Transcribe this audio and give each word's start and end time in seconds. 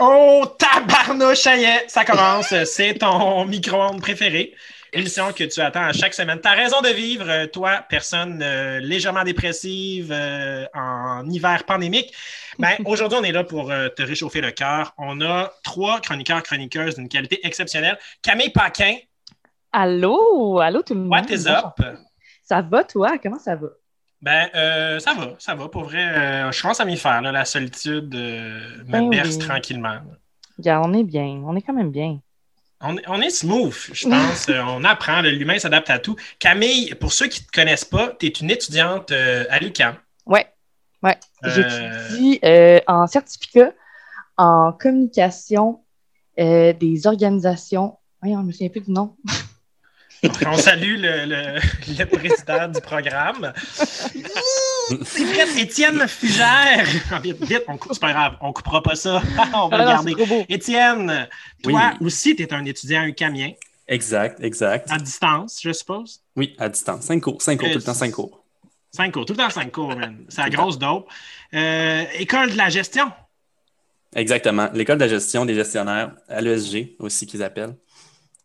Oh, 0.00 0.44
tabarnouche, 0.58 1.38
ça 1.38 1.56
y 1.56 1.64
est, 1.64 1.88
ça 1.88 2.04
commence. 2.04 2.54
C'est 2.64 2.94
ton 2.94 3.44
micro-ondes 3.46 4.00
préféré. 4.00 4.54
Émission 4.92 5.32
que 5.32 5.44
tu 5.44 5.60
attends 5.60 5.82
à 5.82 5.92
chaque 5.92 6.14
semaine. 6.14 6.40
T'as 6.40 6.54
raison 6.54 6.80
de 6.80 6.88
vivre, 6.88 7.46
toi, 7.46 7.84
personne 7.88 8.40
euh, 8.42 8.78
légèrement 8.78 9.24
dépressive 9.24 10.10
euh, 10.12 10.64
en 10.72 11.28
hiver 11.28 11.64
pandémique. 11.64 12.14
Ben, 12.58 12.76
aujourd'hui, 12.86 13.18
on 13.20 13.24
est 13.24 13.32
là 13.32 13.44
pour 13.44 13.70
euh, 13.70 13.88
te 13.88 14.02
réchauffer 14.02 14.40
le 14.40 14.50
cœur. 14.52 14.94
On 14.96 15.20
a 15.20 15.52
trois 15.62 16.00
chroniqueurs, 16.00 16.42
chroniqueuses 16.42 16.94
d'une 16.94 17.08
qualité 17.08 17.44
exceptionnelle. 17.46 17.98
Camille 18.22 18.50
Paquin, 18.50 18.94
Allô, 19.72 20.60
allô 20.60 20.80
tout 20.82 20.94
le 20.94 21.00
monde? 21.00 21.10
what 21.10 21.26
is 21.30 21.46
up? 21.46 21.74
Ça 22.42 22.62
va 22.62 22.84
toi? 22.84 23.18
Comment 23.22 23.38
ça 23.38 23.56
va? 23.56 23.66
Ben, 24.20 24.48
euh, 24.54 24.98
ça 24.98 25.14
va, 25.14 25.34
ça 25.38 25.54
va. 25.54 25.68
Pour 25.68 25.84
vrai, 25.84 26.02
euh, 26.04 26.50
je 26.52 26.60
commence 26.60 26.80
à 26.80 26.84
m'y 26.84 26.96
faire. 26.96 27.22
là. 27.22 27.30
la 27.32 27.44
solitude 27.44 28.12
euh, 28.14 28.78
me 28.86 28.90
Ben 28.92 29.10
berce 29.10 29.36
oui. 29.36 29.38
tranquillement. 29.38 29.98
On 30.66 30.92
est 30.94 31.04
bien, 31.04 31.40
on 31.46 31.54
est 31.54 31.62
quand 31.62 31.72
même 31.72 31.92
bien. 31.92 32.18
On, 32.80 32.96
est- 32.96 33.04
on 33.08 33.20
est 33.20 33.30
smooth, 33.30 33.74
je 33.92 34.08
pense. 34.08 34.48
Euh, 34.48 34.60
on 34.66 34.82
apprend. 34.84 35.20
L'humain 35.22 35.58
s'adapte 35.58 35.90
à 35.90 35.98
tout. 36.00 36.16
Camille, 36.40 36.94
pour 36.96 37.12
ceux 37.12 37.28
qui 37.28 37.42
ne 37.42 37.46
te 37.46 37.52
connaissent 37.52 37.84
pas, 37.84 38.12
tu 38.18 38.26
es 38.26 38.30
une 38.30 38.50
étudiante 38.50 39.12
euh, 39.12 39.44
à 39.50 39.58
l'UQAM. 39.60 39.94
Ouais. 40.26 40.46
Euh, 41.44 41.50
J'étudie 42.10 42.40
en 42.88 43.06
certificat 43.06 43.72
en 44.36 44.72
communication 44.72 45.80
des 46.36 47.02
organisations. 47.06 47.98
Voyons, 48.20 48.40
je 48.40 48.46
me 48.46 48.52
souviens 48.52 48.68
plus 48.68 48.80
du 48.80 48.90
nom. 48.90 49.16
On 50.46 50.56
salue 50.56 50.96
le, 51.00 51.26
le- 51.26 51.60
le 51.98 52.04
président 52.04 52.68
du 52.68 52.80
programme. 52.80 53.52
C'est 55.04 55.24
vrai, 55.24 55.60
Étienne 55.60 56.06
Fugère. 56.08 56.86
Ah, 57.10 57.20
Vite, 57.20 57.42
vite, 57.44 57.62
on 57.68 57.76
coupe, 57.76 57.92
c'est 57.94 58.00
pas 58.00 58.12
grave, 58.12 58.34
on 58.40 58.52
coupera 58.52 58.82
pas 58.82 58.96
ça. 58.96 59.22
on 59.54 59.68
va 59.68 59.76
Ah 59.76 59.78
le 59.78 59.84
non, 59.84 59.90
garder. 59.90 60.10
c'est 60.12 60.16
trop 60.16 60.26
beau. 60.26 60.44
Étienne, 60.48 61.28
toi 61.62 61.92
Oui. 62.00 62.06
aussi, 62.06 62.34
tu 62.36 62.42
es 62.42 62.52
un 62.52 62.64
étudiant 62.64 63.04
ucamien, 63.04 63.52
Exact, 63.86 64.38
exact. 64.42 64.90
à 64.90 64.98
distance, 64.98 65.60
je 65.62 65.72
suppose? 65.72 66.20
Oui, 66.36 66.54
à 66.58 66.68
distance. 66.68 67.04
Cinq 67.04 67.20
cours, 67.22 67.40
cinq 67.40 67.58
cours, 67.58 67.68
Euh, 67.68 67.72
tout 67.72 67.78
le 67.78 67.84
temps 67.84 67.94
cinq 67.94 68.10
cours. 68.12 68.44
Cinq 68.90 69.12
cours, 69.12 69.24
tout 69.24 69.32
le 69.32 69.38
temps 69.38 69.50
cinq 69.50 69.70
cours, 69.72 69.96
man. 69.96 70.24
C'est 70.28 70.42
la 70.42 70.50
grosse 70.50 70.78
dope. 70.78 71.08
Euh, 71.54 72.04
école 72.18 72.50
de 72.52 72.56
la 72.56 72.68
gestion. 72.68 73.10
Exactement. 74.14 74.68
L'école 74.74 74.96
de 74.98 75.04
la 75.04 75.08
gestion 75.08 75.44
des 75.46 75.54
gestionnaires, 75.54 76.12
à 76.28 76.40
l'ESG 76.40 76.96
aussi 76.98 77.26
qu'ils 77.26 77.42
appellent. 77.42 77.74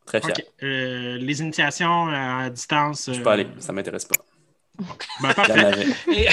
Très 0.06 0.22
fier. 0.22 0.34
OK. 0.38 0.44
Euh, 0.64 1.18
les 1.18 1.42
initiations 1.42 2.09
euh, 2.09 2.46
à 2.46 2.50
distance. 2.50 3.09
Je 3.12 3.20
euh, 3.20 3.23
peux 3.23 3.30
aller, 3.30 3.48
ça 3.59 3.72
m'intéresse 3.73 4.06
pas. 4.06 4.16
ben, 5.22 5.34
parfait. 5.34 5.86
Et, 6.12 6.28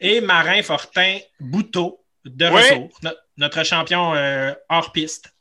et 0.16 0.20
Marin 0.20 0.62
Fortin 0.62 1.18
Bouteau, 1.40 2.04
de 2.24 2.46
Oui. 2.46 2.62
retour, 2.70 2.98
no- 3.02 3.10
notre 3.36 3.62
champion 3.64 4.14
euh, 4.14 4.52
hors 4.68 4.92
piste. 4.92 5.32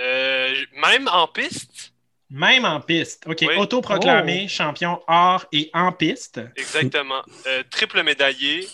Euh, 0.00 0.54
même 0.82 1.08
en 1.08 1.28
piste, 1.28 1.92
Même 2.30 2.64
en 2.64 2.80
piste. 2.80 3.24
OK. 3.26 3.38
Oui. 3.42 3.54
Autoproclamé 3.56 4.48
champion 4.48 5.00
hors 5.06 5.46
et 5.52 5.70
en 5.72 5.92
piste. 5.92 6.40
exactement. 6.56 7.22
Euh, 7.46 7.62
triple 7.70 8.02
médaillé, 8.02 8.66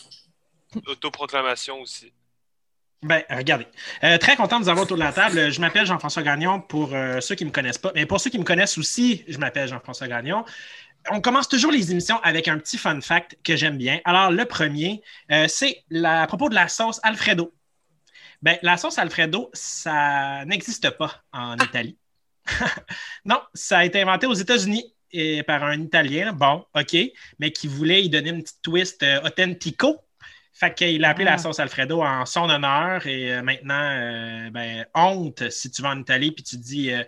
autoproclamation 0.87 1.81
aussi. 1.81 2.13
Ben, 3.03 3.23
regardez. 3.31 3.67
Euh, 4.05 4.19
très 4.19 4.37
content 4.37 4.59
de 4.59 4.65
vous 4.65 4.69
avoir 4.69 4.85
autour 4.85 4.97
de 4.99 5.03
la 5.03 5.13
table. 5.13 5.51
Je 5.51 5.61
m'appelle 5.61 5.87
Jean-François 5.87 6.23
Gagnon 6.23 6.61
pour 6.61 6.93
euh, 6.93 7.21
ceux 7.21 7.35
qui 7.35 7.45
ne 7.45 7.49
me 7.49 7.55
connaissent 7.55 7.79
pas. 7.79 7.93
Mais 7.95 8.05
pour 8.05 8.21
ceux 8.21 8.29
qui 8.29 8.39
me 8.39 8.45
connaissent 8.45 8.77
aussi, 8.77 9.25
je 9.27 9.39
m'appelle 9.39 9.69
Jean-François 9.69 10.07
Gagnon. 10.07 10.45
On 11.11 11.23
commence 11.23 11.49
toujours 11.49 11.73
les 11.73 11.93
émissions 11.93 12.21
avec 12.23 12.47
un 12.47 12.59
petit 12.59 12.77
fun 12.77 13.01
fact 13.01 13.39
que 13.43 13.57
j'aime 13.57 13.79
bien. 13.79 14.01
Alors, 14.05 14.31
le 14.31 14.45
premier, 14.45 15.03
euh, 15.33 15.47
c'est 15.49 15.83
à 16.05 16.27
propos 16.27 16.51
de 16.51 16.55
la 16.55 16.69
sauce 16.69 17.01
Alfredo. 17.03 17.55
Ben, 18.43 18.59
la 18.61 18.77
sauce 18.77 18.99
Alfredo, 18.99 19.51
ça 19.55 20.45
n'existe 20.45 20.91
pas 20.91 21.23
en 21.33 21.57
Italie. 21.57 21.97
non, 23.25 23.41
ça 23.55 23.79
a 23.79 23.85
été 23.87 24.03
inventé 24.03 24.27
aux 24.27 24.35
États-Unis 24.35 24.95
par 25.47 25.65
un 25.65 25.81
Italien, 25.81 26.33
bon, 26.33 26.65
OK, 26.75 26.97
mais 27.39 27.51
qui 27.53 27.67
voulait 27.67 28.03
y 28.05 28.09
donner 28.09 28.31
une 28.31 28.43
petite 28.43 28.63
twist 28.63 29.03
euh, 29.03 29.21
authentico. 29.23 29.97
Fait 30.53 30.75
qu'il 30.75 31.05
a 31.05 31.11
appelé 31.11 31.27
Ah. 31.27 31.33
la 31.33 31.39
sauce 31.39 31.59
Alfredo 31.61 32.03
en 32.03 32.27
son 32.27 32.51
honneur 32.51 33.07
et 33.07 33.35
euh, 33.35 33.43
maintenant, 33.43 33.81
euh, 33.81 34.51
ben, 34.51 34.85
honte 34.95 35.49
si 35.51 35.71
tu 35.71 35.81
vas 35.83 35.91
en 35.91 36.01
Italie 36.01 36.33
puis 36.33 36.45
tu 36.45 36.57
dis 36.57 36.93
euh, 36.93 37.03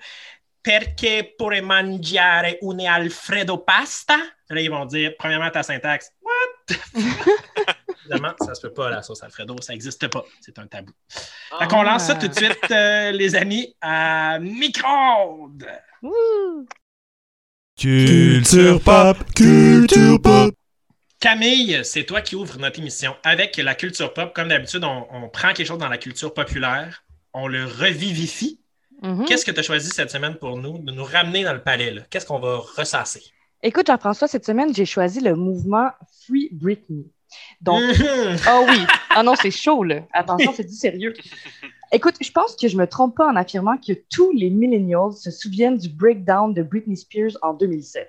Perché 0.62 1.34
pourrais 1.36 1.60
mangiare 1.60 2.44
une 2.62 2.86
Alfredo 2.86 3.58
pasta? 3.58 4.16
Là, 4.48 4.60
ils 4.60 4.70
vont 4.70 4.84
dire, 4.86 5.12
premièrement, 5.19 5.50
ta 5.50 5.62
syntaxe, 5.64 6.12
What? 6.22 6.76
Évidemment, 8.04 8.34
ça 8.41 8.54
se 8.54 8.60
peut 8.60 8.72
pas, 8.72 8.88
la 8.91 9.03
sauce 9.03 9.22
Alfredo, 9.22 9.56
ça 9.60 9.72
n'existe 9.72 10.06
pas. 10.09 10.24
C'est 10.41 10.59
un 10.59 10.66
tabou. 10.66 10.92
Fait 11.09 11.66
qu'on 11.69 11.82
lance 11.82 12.04
ça 12.04 12.14
tout 12.14 12.28
de 12.28 12.34
suite, 12.34 12.59
euh, 12.70 13.10
les 13.12 13.34
amis, 13.34 13.74
à 13.80 14.38
micro-ondes. 14.41 15.66
Ouh! 16.03 16.66
Culture 17.78 18.80
pop, 18.80 19.16
culture 19.34 20.20
pop. 20.20 20.54
Camille, 21.22 21.83
c'est 21.84 22.03
toi 22.03 22.21
qui 22.21 22.34
ouvres 22.34 22.59
notre 22.59 22.81
émission 22.81 23.15
avec 23.22 23.56
la 23.56 23.77
culture 23.77 24.12
pop. 24.12 24.34
Comme 24.34 24.49
d'habitude, 24.49 24.83
on, 24.83 25.06
on 25.12 25.28
prend 25.28 25.53
quelque 25.53 25.69
chose 25.69 25.78
dans 25.78 25.88
la 25.88 25.97
culture 25.97 26.34
populaire, 26.34 27.05
on 27.33 27.47
le 27.47 27.65
revivifie. 27.65 28.59
Mhm. 29.03 29.27
Qu'est-ce 29.27 29.44
que 29.44 29.53
tu 29.53 29.60
as 29.60 29.62
choisi 29.62 29.88
cette 29.91 30.10
semaine 30.10 30.34
pour 30.34 30.59
nous, 30.59 30.78
de 30.78 30.91
nous 30.91 31.05
ramener 31.05 31.44
dans 31.44 31.53
le 31.53 31.62
palais? 31.62 31.94
Qu'est-ce 32.10 32.27
qu'on 32.27 32.41
va 32.41 32.56
ressasser? 32.77 33.22
Écoute, 33.62 33.87
Jean-François, 33.87 34.27
cette 34.27 34.44
semaine, 34.44 34.75
j'ai 34.75 34.84
choisi 34.84 35.21
le 35.21 35.37
mouvement 35.37 35.91
Free 36.27 36.49
Britney. 36.50 37.06
Donc. 37.60 37.81
Ah 38.44 38.62
oui. 38.69 38.81
Ah 39.10 39.22
non, 39.22 39.34
c'est 39.41 39.53
chaud, 39.53 39.84
là. 39.84 40.00
Attention, 40.12 40.53
c'est 40.56 40.65
du 40.65 40.75
sérieux. 40.75 41.15
Écoute, 41.93 42.16
je 42.21 42.33
pense 42.33 42.56
que 42.56 42.66
je 42.66 42.77
me 42.77 42.89
trompe 42.89 43.16
pas 43.16 43.28
en 43.28 43.37
affirmant 43.37 43.77
que 43.77 43.93
tous 44.10 44.33
les 44.33 44.50
millennials 44.50 45.12
se 45.12 45.31
souviennent 45.31 45.78
du 45.78 45.89
breakdown 45.89 46.53
de 46.53 46.65
Britney 46.65 46.97
Spears 46.97 47.39
en 47.43 47.54
2007. 47.54 48.09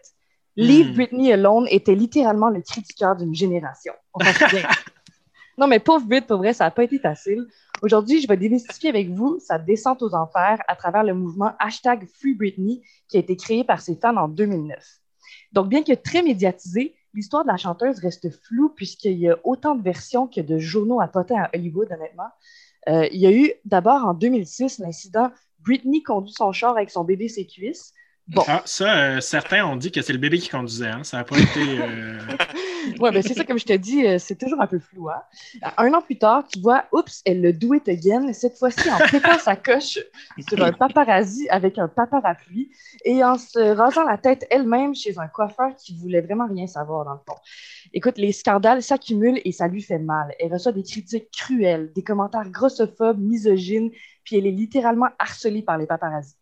Leave 0.55 0.91
Hmm. 0.91 0.93
Britney 0.93 1.33
Alone 1.33 1.67
était 1.69 1.95
littéralement 1.95 2.49
le 2.49 2.61
cri 2.61 2.81
du 2.81 2.93
cœur 2.93 3.15
d'une 3.15 3.33
génération. 3.33 3.93
On 4.13 4.19
non, 5.57 5.67
mais 5.67 5.79
pauvre 5.79 6.05
Brit, 6.05 6.21
pour 6.21 6.37
vrai, 6.37 6.53
ça 6.53 6.65
n'a 6.65 6.71
pas 6.71 6.83
été 6.83 6.99
facile. 6.99 7.45
Aujourd'hui, 7.81 8.21
je 8.21 8.27
vais 8.27 8.37
démystifier 8.37 8.89
avec 8.89 9.09
vous 9.09 9.39
sa 9.39 9.57
descente 9.57 10.01
aux 10.01 10.13
enfers 10.13 10.59
à 10.67 10.75
travers 10.75 11.03
le 11.03 11.13
mouvement 11.13 11.53
hashtag 11.59 12.07
Free 12.07 12.33
Britney 12.33 12.81
qui 13.07 13.17
a 13.17 13.19
été 13.19 13.35
créé 13.35 13.63
par 13.63 13.81
ses 13.81 13.95
fans 13.95 14.15
en 14.15 14.27
2009. 14.27 14.77
Donc, 15.51 15.69
bien 15.69 15.83
que 15.83 15.93
très 15.93 16.21
médiatisée, 16.21 16.95
l'histoire 17.13 17.43
de 17.43 17.49
la 17.49 17.57
chanteuse 17.57 17.99
reste 17.99 18.29
floue 18.43 18.69
puisqu'il 18.69 19.17
y 19.17 19.29
a 19.29 19.37
autant 19.43 19.75
de 19.75 19.83
versions 19.83 20.27
que 20.27 20.41
de 20.41 20.57
journaux 20.59 21.01
à 21.01 21.07
potins 21.07 21.41
à 21.41 21.49
Hollywood, 21.53 21.91
honnêtement. 21.91 22.29
Euh, 22.89 23.07
il 23.11 23.19
y 23.19 23.27
a 23.27 23.31
eu 23.31 23.51
d'abord 23.65 24.05
en 24.05 24.13
2006 24.13 24.79
l'incident 24.79 25.31
Britney 25.59 26.03
conduit 26.03 26.33
son 26.33 26.51
char 26.51 26.71
avec 26.71 26.89
son 26.89 27.03
bébé 27.03 27.29
ses 27.29 27.47
cuisses. 27.47 27.93
Bon, 28.29 28.43
Ah, 28.47 28.61
ça, 28.65 28.97
euh, 29.17 29.19
certains 29.19 29.65
ont 29.65 29.75
dit 29.75 29.91
que 29.91 30.01
c'est 30.01 30.13
le 30.13 30.19
bébé 30.19 30.39
qui 30.39 30.47
conduisait. 30.47 30.87
hein. 30.87 31.03
Ça 31.03 31.17
n'a 31.17 31.23
pas 31.25 31.37
été. 31.37 31.59
euh, 31.59 32.17
ouais, 32.99 33.11
ben 33.11 33.21
c'est 33.21 33.33
ça, 33.33 33.43
comme 33.43 33.59
je 33.59 33.65
te 33.65 33.73
dis, 33.73 34.05
euh, 34.07 34.17
c'est 34.17 34.37
toujours 34.37 34.61
un 34.61 34.67
peu 34.67 34.79
flou. 34.79 35.09
hein. 35.09 35.21
Un 35.77 35.93
an 35.93 36.01
plus 36.01 36.17
tard, 36.17 36.47
tu 36.47 36.59
vois, 36.61 36.85
oups, 36.93 37.21
elle 37.25 37.41
le 37.41 37.51
do 37.51 37.73
it 37.73 37.87
again, 37.89 38.31
cette 38.31 38.57
fois-ci 38.57 38.89
en 38.89 38.97
pétant 39.11 39.37
sa 39.39 39.57
coche 39.57 39.99
sur 40.47 40.63
un 40.63 40.71
paparazzi 40.71 41.49
avec 41.49 41.77
un 41.77 41.89
paparapluie 41.89 42.71
et 43.03 43.21
en 43.25 43.37
se 43.37 43.59
rasant 43.59 44.05
la 44.05 44.17
tête 44.17 44.47
elle-même 44.49 44.95
chez 44.95 45.17
un 45.19 45.27
coiffeur 45.27 45.75
qui 45.75 45.93
voulait 45.97 46.21
vraiment 46.21 46.47
rien 46.47 46.65
savoir 46.65 47.03
dans 47.03 47.13
le 47.13 47.19
fond. 47.27 47.35
Écoute, 47.93 48.17
les 48.17 48.31
scandales 48.31 48.81
s'accumulent 48.81 49.41
et 49.43 49.51
ça 49.51 49.67
lui 49.67 49.81
fait 49.81 49.99
mal. 49.99 50.33
Elle 50.39 50.53
reçoit 50.53 50.71
des 50.71 50.83
critiques 50.83 51.29
cruelles, 51.31 51.91
des 51.93 52.03
commentaires 52.03 52.49
grossophobes, 52.49 53.19
misogynes, 53.19 53.91
puis 54.23 54.37
elle 54.37 54.47
est 54.47 54.51
littéralement 54.51 55.09
harcelée 55.19 55.61
par 55.61 55.77
les 55.77 55.87
paparazzis. 55.87 56.35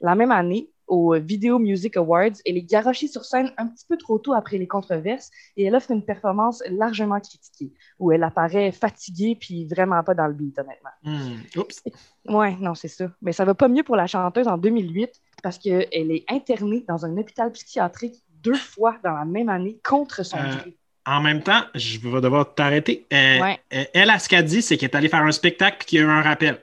La 0.00 0.14
même 0.14 0.30
année, 0.30 0.70
aux 0.86 1.14
Video 1.18 1.58
Music 1.58 1.96
Awards, 1.96 2.32
elle 2.44 2.56
est 2.56 2.62
garochée 2.62 3.08
sur 3.08 3.24
scène 3.24 3.52
un 3.56 3.66
petit 3.66 3.84
peu 3.88 3.96
trop 3.96 4.18
tôt 4.18 4.34
après 4.34 4.56
les 4.58 4.66
controverses 4.66 5.30
et 5.56 5.64
elle 5.64 5.74
offre 5.74 5.90
une 5.90 6.04
performance 6.04 6.62
largement 6.70 7.20
critiquée, 7.20 7.72
où 7.98 8.12
elle 8.12 8.22
apparaît 8.22 8.70
fatiguée 8.72 9.36
puis 9.40 9.66
vraiment 9.66 10.02
pas 10.02 10.14
dans 10.14 10.26
le 10.26 10.32
beat, 10.34 10.58
honnêtement. 10.58 10.90
hmm, 11.02 11.58
Oups. 11.58 11.82
Ouais, 12.28 12.56
non, 12.60 12.74
c'est 12.74 12.88
ça. 12.88 13.10
Mais 13.22 13.32
ça 13.32 13.44
va 13.44 13.54
pas 13.54 13.68
mieux 13.68 13.82
pour 13.82 13.96
la 13.96 14.06
chanteuse 14.06 14.48
en 14.48 14.58
2008 14.58 15.10
parce 15.42 15.58
qu'elle 15.58 15.86
est 15.92 16.24
internée 16.28 16.84
dans 16.88 17.04
un 17.04 17.16
hôpital 17.18 17.50
psychiatrique 17.52 18.22
deux 18.42 18.54
fois 18.54 18.96
dans 19.02 19.12
la 19.12 19.24
même 19.24 19.48
année 19.48 19.78
contre 19.84 20.24
son 20.24 20.38
Euh, 20.38 20.54
gré. 20.56 20.76
En 21.08 21.20
même 21.20 21.42
temps, 21.42 21.62
je 21.74 21.98
vais 22.00 22.20
devoir 22.20 22.54
t'arrêter. 22.54 23.06
Euh, 23.12 23.40
Ouais. 23.40 23.58
euh, 23.74 23.84
elle, 23.94 24.10
ce 24.20 24.28
qu'elle 24.28 24.44
dit, 24.44 24.60
c'est 24.62 24.76
qu'elle 24.76 24.90
est 24.90 24.96
allée 24.96 25.08
faire 25.08 25.22
un 25.22 25.30
spectacle 25.32 25.78
et 25.82 25.84
qu'il 25.84 25.98
y 25.98 26.02
a 26.02 26.04
eu 26.04 26.08
un 26.08 26.22
rappel. 26.22 26.60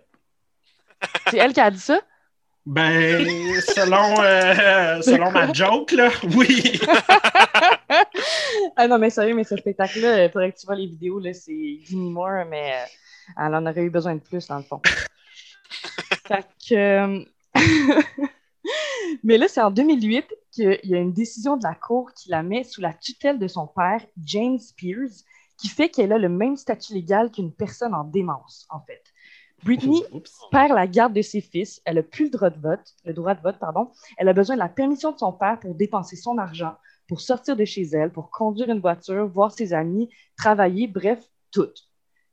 C'est 1.30 1.38
elle 1.38 1.54
qui 1.54 1.60
a 1.62 1.70
dit 1.72 1.80
ça? 1.80 2.00
Ben, 2.66 3.26
selon, 3.62 4.22
euh, 4.22 5.02
selon 5.02 5.32
ma 5.32 5.52
joke, 5.52 5.92
là, 5.92 6.10
oui. 6.36 6.80
Ah 8.78 8.88
non, 8.88 8.98
mais 8.98 9.10
sérieux, 9.10 9.36
mais 9.36 9.44
ce 9.44 9.58
spectacle-là, 9.58 10.26
il 10.26 10.32
faudrait 10.32 10.52
que 10.54 10.60
tu 10.60 10.66
vois 10.66 10.76
les 10.76 10.88
vidéos, 10.88 11.20
là, 11.20 11.34
c'est 11.34 11.80
Moore, 11.92 12.46
mais 12.50 12.74
euh, 12.74 12.86
elle 13.46 13.56
en 13.56 13.66
aurait 13.66 13.84
eu 13.84 13.90
besoin 13.90 14.16
de 14.16 14.22
plus, 14.22 14.48
dans 14.48 14.58
le 14.58 14.64
fond. 14.64 14.82
fait 16.28 16.46
que... 16.70 16.74
euh, 16.76 17.26
mais 19.24 19.38
là, 19.38 19.48
c'est 19.50 19.62
en 19.62 19.72
2008 19.72 20.26
qu'il 20.52 20.80
y 20.84 20.96
a 20.96 21.00
une 21.00 21.14
décision 21.14 21.58
de 21.58 21.64
la 21.64 21.76
Cour 21.76 22.14
qui 22.14 22.30
la 22.30 22.44
met 22.44 22.64
sous 22.64 22.80
la 22.82 22.94
tutelle 22.94 23.40
de 23.40 23.48
son 23.48 23.68
père, 23.68 24.02
James 24.24 24.60
Spears, 24.60 25.12
qui 25.58 25.68
fait 25.68 25.90
qu'elle 25.90 26.14
a 26.14 26.18
le 26.18 26.30
même 26.30 26.56
statut 26.56 26.94
légal 26.94 27.30
qu'une 27.30 27.54
personne 27.54 27.94
en 27.94 28.06
démence, 28.06 28.66
en 28.70 28.80
fait. 28.82 29.04
Britney 29.64 30.04
Oups. 30.12 30.32
perd 30.52 30.74
la 30.74 30.88
garde 30.88 31.14
de 31.14 31.22
ses 31.22 31.42
fils, 31.42 31.82
elle 31.86 31.96
n'a 31.96 32.04
plus 32.04 32.26
le 32.26 32.32
droit 32.32 32.50
de 32.50 32.60
vote, 32.60 32.96
le 33.06 33.14
droit 33.14 33.36
de 33.36 33.42
vote, 33.42 33.60
pardon. 33.60 33.90
Elle 34.18 34.30
a 34.30 34.34
besoin 34.34 34.56
de 34.56 34.60
la 34.60 34.70
permission 34.70 35.12
de 35.12 35.18
son 35.18 35.34
père 35.34 35.60
pour 35.60 35.76
dépenser 35.76 36.16
son 36.16 36.38
argent, 36.38 36.76
pour 37.08 37.22
sortir 37.22 37.56
de 37.56 37.66
chez 37.66 37.84
elle, 37.84 38.12
pour 38.12 38.30
conduire 38.30 38.70
une 38.70 38.80
voiture, 38.80 39.28
voir 39.28 39.52
ses 39.52 39.74
amis, 39.74 40.10
travailler, 40.38 40.88
bref, 40.88 41.24
tout. 41.52 41.70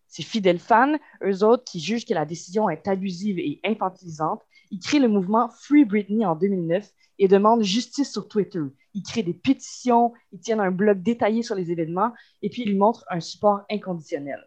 Ses 0.07 0.23
fidèles 0.23 0.59
fans, 0.59 0.97
eux 1.25 1.45
autres 1.45 1.65
qui 1.65 1.79
jugent 1.79 2.05
que 2.05 2.15
la 2.15 2.25
décision 2.25 2.69
est 2.69 2.89
abusive 2.89 3.39
et 3.39 3.61
infantilisante, 3.65 4.43
ils 4.73 4.81
créent 4.81 4.99
le 4.99 5.09
mouvement 5.09 5.51
Free 5.51 5.85
Britney 5.85 6.27
en 6.27 6.35
2009 6.35 6.91
et 7.19 7.29
demandent 7.29 7.63
justice 7.63 8.11
sur 8.11 8.27
Twitter. 8.29 8.63
Ils 8.95 9.03
créent 9.03 9.23
des 9.23 9.35
pétitions, 9.35 10.13
ils 10.33 10.41
tiennent 10.41 10.61
un 10.61 10.71
blog 10.71 11.03
détaillé 11.03 11.43
sur 11.43 11.55
les 11.55 11.71
événements 11.71 12.13
et 12.43 12.51
puis 12.51 12.63
ils 12.63 12.71
lui 12.71 12.79
montrent 12.79 13.05
un 13.09 13.21
support 13.21 13.61
inconditionnel. 13.71 14.41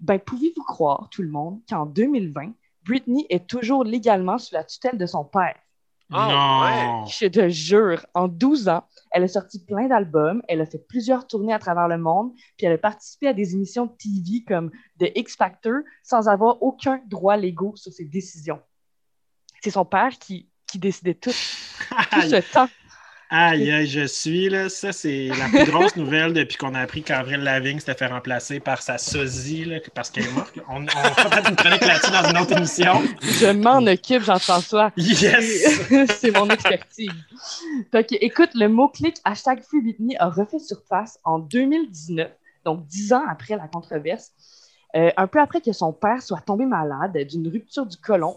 Ben, 0.00 0.18
pouvez-vous 0.18 0.64
croire, 0.64 1.08
tout 1.10 1.22
le 1.22 1.28
monde, 1.28 1.60
qu'en 1.68 1.86
2020, 1.86 2.52
Britney 2.84 3.26
est 3.28 3.46
toujours 3.46 3.84
légalement 3.84 4.38
sous 4.38 4.54
la 4.54 4.64
tutelle 4.64 4.98
de 4.98 5.06
son 5.06 5.24
père? 5.24 5.56
Ah, 6.12 7.02
non. 7.02 7.06
Je 7.06 7.26
te 7.26 7.48
jure, 7.48 8.04
en 8.14 8.26
12 8.26 8.68
ans, 8.68 8.82
elle 9.12 9.24
a 9.24 9.28
sorti 9.28 9.64
plein 9.64 9.86
d'albums, 9.86 10.42
elle 10.48 10.60
a 10.60 10.66
fait 10.66 10.84
plusieurs 10.88 11.26
tournées 11.26 11.52
à 11.52 11.58
travers 11.58 11.86
le 11.86 11.98
monde, 11.98 12.32
puis 12.56 12.66
elle 12.66 12.72
a 12.72 12.78
participé 12.78 13.28
à 13.28 13.32
des 13.32 13.54
émissions 13.54 13.86
de 13.86 13.92
TV 13.92 14.44
comme 14.46 14.70
The 14.98 15.12
X 15.14 15.36
Factor 15.36 15.82
sans 16.02 16.28
avoir 16.28 16.62
aucun 16.62 17.00
droit 17.06 17.36
légaux 17.36 17.76
sur 17.76 17.92
ses 17.92 18.06
décisions. 18.06 18.60
C'est 19.62 19.70
son 19.70 19.84
père 19.84 20.10
qui, 20.18 20.48
qui 20.66 20.78
décidait 20.78 21.14
tout, 21.14 21.30
tout 22.10 22.20
ce 22.22 22.52
temps. 22.52 22.68
Aïe, 23.30 23.70
aïe, 23.70 23.86
je 23.86 24.06
suis 24.06 24.48
là. 24.48 24.68
Ça, 24.68 24.92
c'est 24.92 25.28
la 25.28 25.48
plus 25.48 25.70
grosse 25.70 25.96
nouvelle 25.96 26.32
depuis 26.32 26.56
qu'on 26.56 26.74
a 26.74 26.80
appris 26.80 27.02
qu'Avril 27.02 27.40
Lavigne 27.40 27.78
s'était 27.78 27.94
fait 27.94 28.06
remplacer 28.06 28.60
par 28.60 28.82
sa 28.82 28.98
sosie, 28.98 29.64
là, 29.64 29.78
parce 29.94 30.10
qu'elle 30.10 30.24
est 30.24 30.32
morte. 30.32 30.52
On, 30.68 30.82
on 30.82 30.86
fera 30.88 31.30
peut-être 31.30 31.50
une 31.50 31.56
chronique 31.56 31.84
là-dessus 31.84 32.10
dans 32.10 32.28
une 32.28 32.38
autre 32.38 32.56
émission. 32.56 33.02
Je 33.22 33.52
m'en 33.52 33.78
occupe, 33.78 34.22
Jean-François. 34.22 34.92
Yes! 34.96 35.80
c'est 36.18 36.30
mon 36.36 36.48
expertise. 36.48 37.10
Écoute, 38.20 38.50
le 38.54 38.68
mot-clic 38.68 39.16
hashtag 39.24 39.62
Free 39.62 39.80
Britney 39.80 40.16
a 40.18 40.28
refait 40.28 40.58
surface 40.58 41.18
en 41.24 41.38
2019, 41.38 42.30
donc 42.64 42.86
dix 42.86 43.12
ans 43.12 43.22
après 43.28 43.56
la 43.56 43.68
controverse, 43.68 44.32
euh, 44.96 45.10
un 45.16 45.26
peu 45.26 45.40
après 45.40 45.60
que 45.60 45.72
son 45.72 45.92
père 45.92 46.22
soit 46.22 46.40
tombé 46.40 46.66
malade 46.66 47.16
d'une 47.28 47.48
rupture 47.48 47.86
du 47.86 47.96
côlon. 47.96 48.36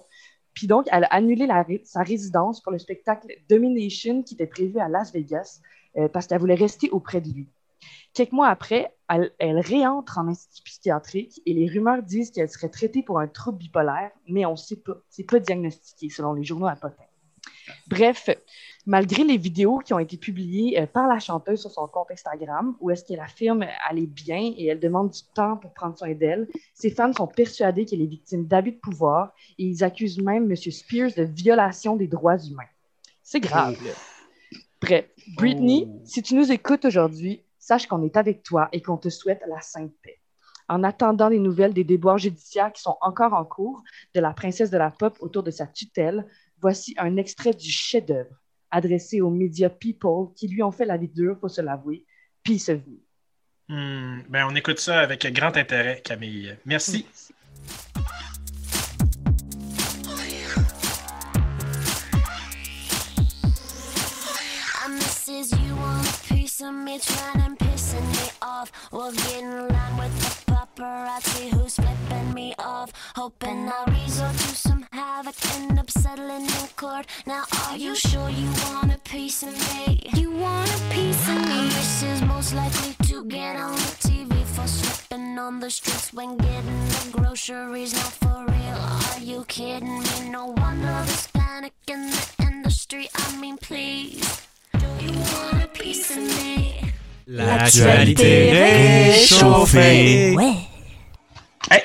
Puis 0.54 0.68
donc, 0.68 0.86
elle 0.92 1.06
a 1.06 1.08
annulé 1.08 1.48
sa 1.84 2.04
résidence 2.04 2.62
pour 2.62 2.72
le 2.72 2.80
spectacle 2.80 3.28
Domination 3.50 4.24
qui 4.24 4.36
était 4.36 4.48
prévu 4.48 4.80
à 4.80 4.88
Las 4.88 5.12
Vegas 5.12 5.62
euh, 5.98 6.08
parce 6.08 6.28
qu'elle 6.28 6.40
voulait 6.40 6.56
rester 6.56 6.90
auprès 6.90 7.22
de 7.22 7.30
lui. 7.30 7.48
Quelques 8.14 8.32
mois 8.32 8.50
après, 8.50 8.96
elle, 9.10 9.32
elle 9.40 9.60
réentre 9.60 10.20
en 10.20 10.28
institut 10.28 10.64
psychiatrique 10.64 11.42
et 11.46 11.54
les 11.54 11.68
rumeurs 11.68 12.04
disent 12.04 12.32
qu'elle 12.32 12.50
serait 12.50 12.70
traitée 12.70 13.02
pour 13.02 13.20
un 13.20 13.28
trouble 13.28 13.58
bipolaire, 13.58 14.12
mais 14.28 14.46
on 14.46 14.52
ne 14.52 14.58
sait 14.58 14.78
pas. 14.78 14.98
C'est 15.10 15.24
pas 15.24 15.40
diagnostiqué 15.40 16.10
selon 16.10 16.34
les 16.34 16.44
journaux 16.44 16.68
à 16.68 16.76
Potin. 16.76 17.04
Bref, 17.88 18.30
malgré 18.86 19.24
les 19.24 19.38
vidéos 19.38 19.80
qui 19.80 19.94
ont 19.94 20.00
été 20.00 20.18
publiées 20.18 20.80
euh, 20.80 20.86
par 20.86 21.08
la 21.08 21.20
chanteuse 21.20 21.62
sur 21.62 21.72
son 21.72 21.88
compte 21.88 22.12
Instagram, 22.12 22.76
où 22.80 22.92
est-ce 22.92 23.06
qu'elle 23.06 23.20
affirme 23.20 23.66
elle 23.90 24.00
est 24.00 24.08
bien 24.08 24.54
et 24.58 24.68
elle 24.68 24.80
demande 24.80 25.12
du 25.12 25.22
temps 25.34 25.58
pour 25.58 25.74
prendre 25.74 25.98
soin 25.98 26.14
d'elle, 26.14 26.48
ses 26.74 26.90
fans 26.90 27.14
sont 27.14 27.28
persuadés 27.28 27.86
qu'elle 27.86 28.02
est 28.02 28.08
victime 28.08 28.46
d'abus 28.46 28.72
de 28.74 28.80
pouvoir 28.80 29.34
et 29.58 29.66
ils 29.66 29.84
accusent 29.84 30.22
même 30.22 30.52
M. 30.52 30.56
Spears 30.56 31.12
de 31.16 31.24
violation 31.24 31.96
des 31.96 32.08
droits 32.08 32.38
humains. 32.38 32.64
C'est 33.22 33.40
grave. 33.40 33.78
là. 33.86 33.92
Bref, 34.82 35.06
Britney, 35.38 35.88
Oh. 35.90 36.02
si 36.04 36.22
tu 36.22 36.36
nous 36.36 36.52
écoutes 36.52 36.84
aujourd'hui, 36.84 37.42
sache 37.58 37.88
qu'on 37.88 38.04
est 38.04 38.18
avec 38.18 38.44
toi 38.44 38.68
et 38.74 38.82
qu'on 38.82 38.98
te 38.98 39.08
souhaite 39.10 39.42
la 39.48 39.62
sainte 39.62 39.94
paix. 40.02 40.20
En 40.68 40.84
attendant 40.84 41.30
les 41.30 41.40
nouvelles 41.40 41.74
des 41.74 41.84
déboires 41.86 42.18
judiciaires 42.18 42.72
qui 42.74 42.82
sont 42.82 42.98
encore 43.02 43.34
en 43.34 43.46
cours 43.46 43.82
de 44.14 44.20
la 44.20 44.34
princesse 44.34 44.70
de 44.70 44.78
la 44.78 44.92
pop 44.92 45.16
autour 45.22 45.44
de 45.44 45.52
sa 45.52 45.68
tutelle, 45.68 46.26
voici 46.64 46.96
un 46.98 47.18
extrait 47.18 47.54
du 47.54 47.70
chef-d'œuvre 47.70 48.36
adressé 48.72 49.20
aux 49.20 49.30
médias 49.30 49.70
People 49.70 50.34
qui 50.34 50.48
lui 50.48 50.64
ont 50.64 50.72
fait 50.72 50.86
la 50.86 50.98
vie 50.98 51.10
dure, 51.10 51.38
faut 51.40 51.50
se 51.50 51.60
l'avouer. 51.60 52.06
Peace 52.42 52.70
of 52.70 52.80
me. 52.88 53.00
Hmm, 53.68 54.24
ben, 54.30 54.48
on 54.50 54.56
écoute 54.56 54.80
ça 54.80 55.02
avec 55.02 55.32
grand 55.34 55.56
intérêt, 55.58 56.02
Camille. 56.04 56.58
Merci. 56.66 57.06
I 64.86 64.90
misses 64.90 65.52
you 65.52 65.76
on 65.76 66.00
a 66.00 66.34
piece 66.34 66.62
of 66.62 66.74
me, 66.74 66.98
trying 67.00 67.44
and 67.46 67.58
pissing 67.60 68.08
me 68.08 68.32
off. 68.42 68.72
We'll 68.92 69.12
get 69.12 69.42
in 69.42 69.68
line 69.68 69.98
with 69.98 70.18
the 70.20 70.43
paparazzi 70.76 71.50
who's 71.52 71.76
flipping 71.76 72.34
me 72.34 72.54
off. 72.60 72.92
Hoping 73.16 73.70
I'll 73.70 73.86
resort 73.86 74.34
to 74.34 74.56
some 74.56 74.86
havoc, 74.92 75.36
end 75.56 75.80
up 75.80 75.90
settling 75.90 76.46
in 76.46 76.68
court. 76.76 77.06
Now, 77.26 77.44
are 77.66 77.78
you 77.78 77.96
sure 77.96 78.30
you 78.30 78.50
want 78.66 78.94
a 78.94 79.00
piece 79.00 79.44
of 79.44 79.54
me? 79.54 80.10
You 80.16 80.32
want 80.32 80.70
a 80.70 80.80
piece 80.94 81.28
of 81.30 81.36
me? 81.36 81.70
This 81.70 82.04
is 82.04 82.22
most 82.22 82.54
likely 82.54 82.96
to 83.08 83.26
get 83.26 83.56
on 83.56 83.74
the 83.74 83.96
TV 84.08 84.44
for 84.46 84.68
slipping 84.68 85.38
on 85.38 85.60
the 85.60 85.70
streets 85.70 86.14
when 86.14 86.38
getting 86.38 86.88
the 86.88 87.10
groceries. 87.12 87.94
Not 87.94 88.14
for 88.14 88.46
real, 88.48 88.78
are 88.78 89.20
you 89.20 89.46
kidding 89.48 90.00
me? 90.00 90.30
No 90.30 90.48
wonder 90.48 91.04
there's 91.06 91.28
panic 91.28 91.74
in 91.88 92.10
the 92.10 92.30
industry. 92.42 93.10
I 93.16 93.38
mean, 93.38 93.58
please. 93.58 94.42
Do 94.80 94.88
you 95.00 95.12
want 95.12 95.64
a 95.64 95.68
piece 95.68 96.12
of 96.12 96.18
me? 96.18 96.94
L'actualité 97.26 98.52
réchauffée. 98.52 100.36
Ouais. 100.36 100.63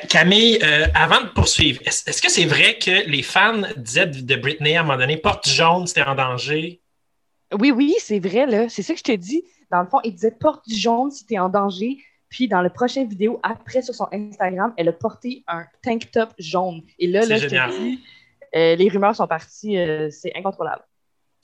Camille, 0.08 0.58
euh, 0.62 0.86
avant 0.94 1.20
de 1.22 1.28
poursuivre, 1.28 1.80
est-ce 1.84 2.08
est-ce 2.08 2.20
que 2.22 2.30
c'est 2.30 2.44
vrai 2.46 2.78
que 2.78 3.08
les 3.08 3.22
fans 3.22 3.62
disaient 3.76 4.06
de 4.06 4.36
Britney 4.36 4.76
à 4.76 4.80
un 4.80 4.84
moment 4.84 4.98
donné, 4.98 5.16
porte 5.16 5.48
jaune, 5.48 5.86
c'était 5.86 6.02
en 6.02 6.14
danger? 6.14 6.80
Oui, 7.58 7.70
oui, 7.70 7.94
c'est 7.98 8.18
vrai, 8.18 8.46
là. 8.46 8.68
C'est 8.68 8.82
ça 8.82 8.92
que 8.92 8.98
je 8.98 9.04
te 9.04 9.12
dis. 9.12 9.42
Dans 9.70 9.80
le 9.82 9.86
fond, 9.88 9.98
il 10.04 10.12
disait 10.12 10.30
porte 10.32 10.66
du 10.68 10.74
jaune 10.76 11.10
si 11.10 11.26
t'es 11.26 11.38
en 11.38 11.48
danger. 11.48 11.98
Puis 12.30 12.46
dans 12.48 12.60
la 12.60 12.68
prochaine 12.70 13.08
vidéo, 13.08 13.40
après 13.42 13.80
sur 13.80 13.94
son 13.94 14.06
Instagram, 14.12 14.74
elle 14.76 14.88
a 14.88 14.92
porté 14.92 15.44
un 15.46 15.64
tank 15.82 16.10
top 16.10 16.30
jaune. 16.38 16.82
Et 16.98 17.06
là, 17.06 17.22
C'est 17.22 17.28
là, 17.28 17.36
je 17.36 17.48
génial. 17.48 17.70
te 17.70 17.78
dis, 17.78 18.04
euh, 18.54 18.76
les 18.76 18.88
rumeurs 18.88 19.16
sont 19.16 19.26
parties, 19.26 19.78
euh, 19.78 20.10
c'est 20.10 20.32
incontrôlable. 20.36 20.82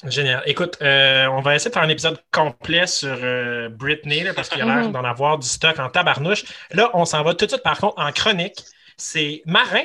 Génial. 0.06 0.42
Écoute, 0.44 0.76
euh, 0.82 1.26
on 1.28 1.40
va 1.40 1.54
essayer 1.54 1.70
de 1.70 1.74
faire 1.74 1.82
un 1.82 1.88
épisode 1.88 2.22
complet 2.30 2.86
sur 2.86 3.08
euh, 3.22 3.70
Britney 3.70 4.22
là, 4.22 4.34
parce 4.34 4.50
qu'il 4.50 4.58
y 4.58 4.62
a 4.62 4.66
l'air 4.66 4.84
Mhm. 4.84 4.92
d'en 4.92 5.02
avoir 5.04 5.38
du 5.38 5.48
stock 5.48 5.78
en 5.78 5.88
tabarnouche. 5.88 6.44
Là, 6.72 6.90
on 6.94 7.06
s'en 7.06 7.22
va 7.22 7.34
tout 7.34 7.46
de 7.46 7.50
suite, 7.50 7.62
par 7.62 7.78
contre, 7.78 7.98
en 7.98 8.12
chronique. 8.12 8.62
C'est 8.98 9.42
Marin 9.46 9.84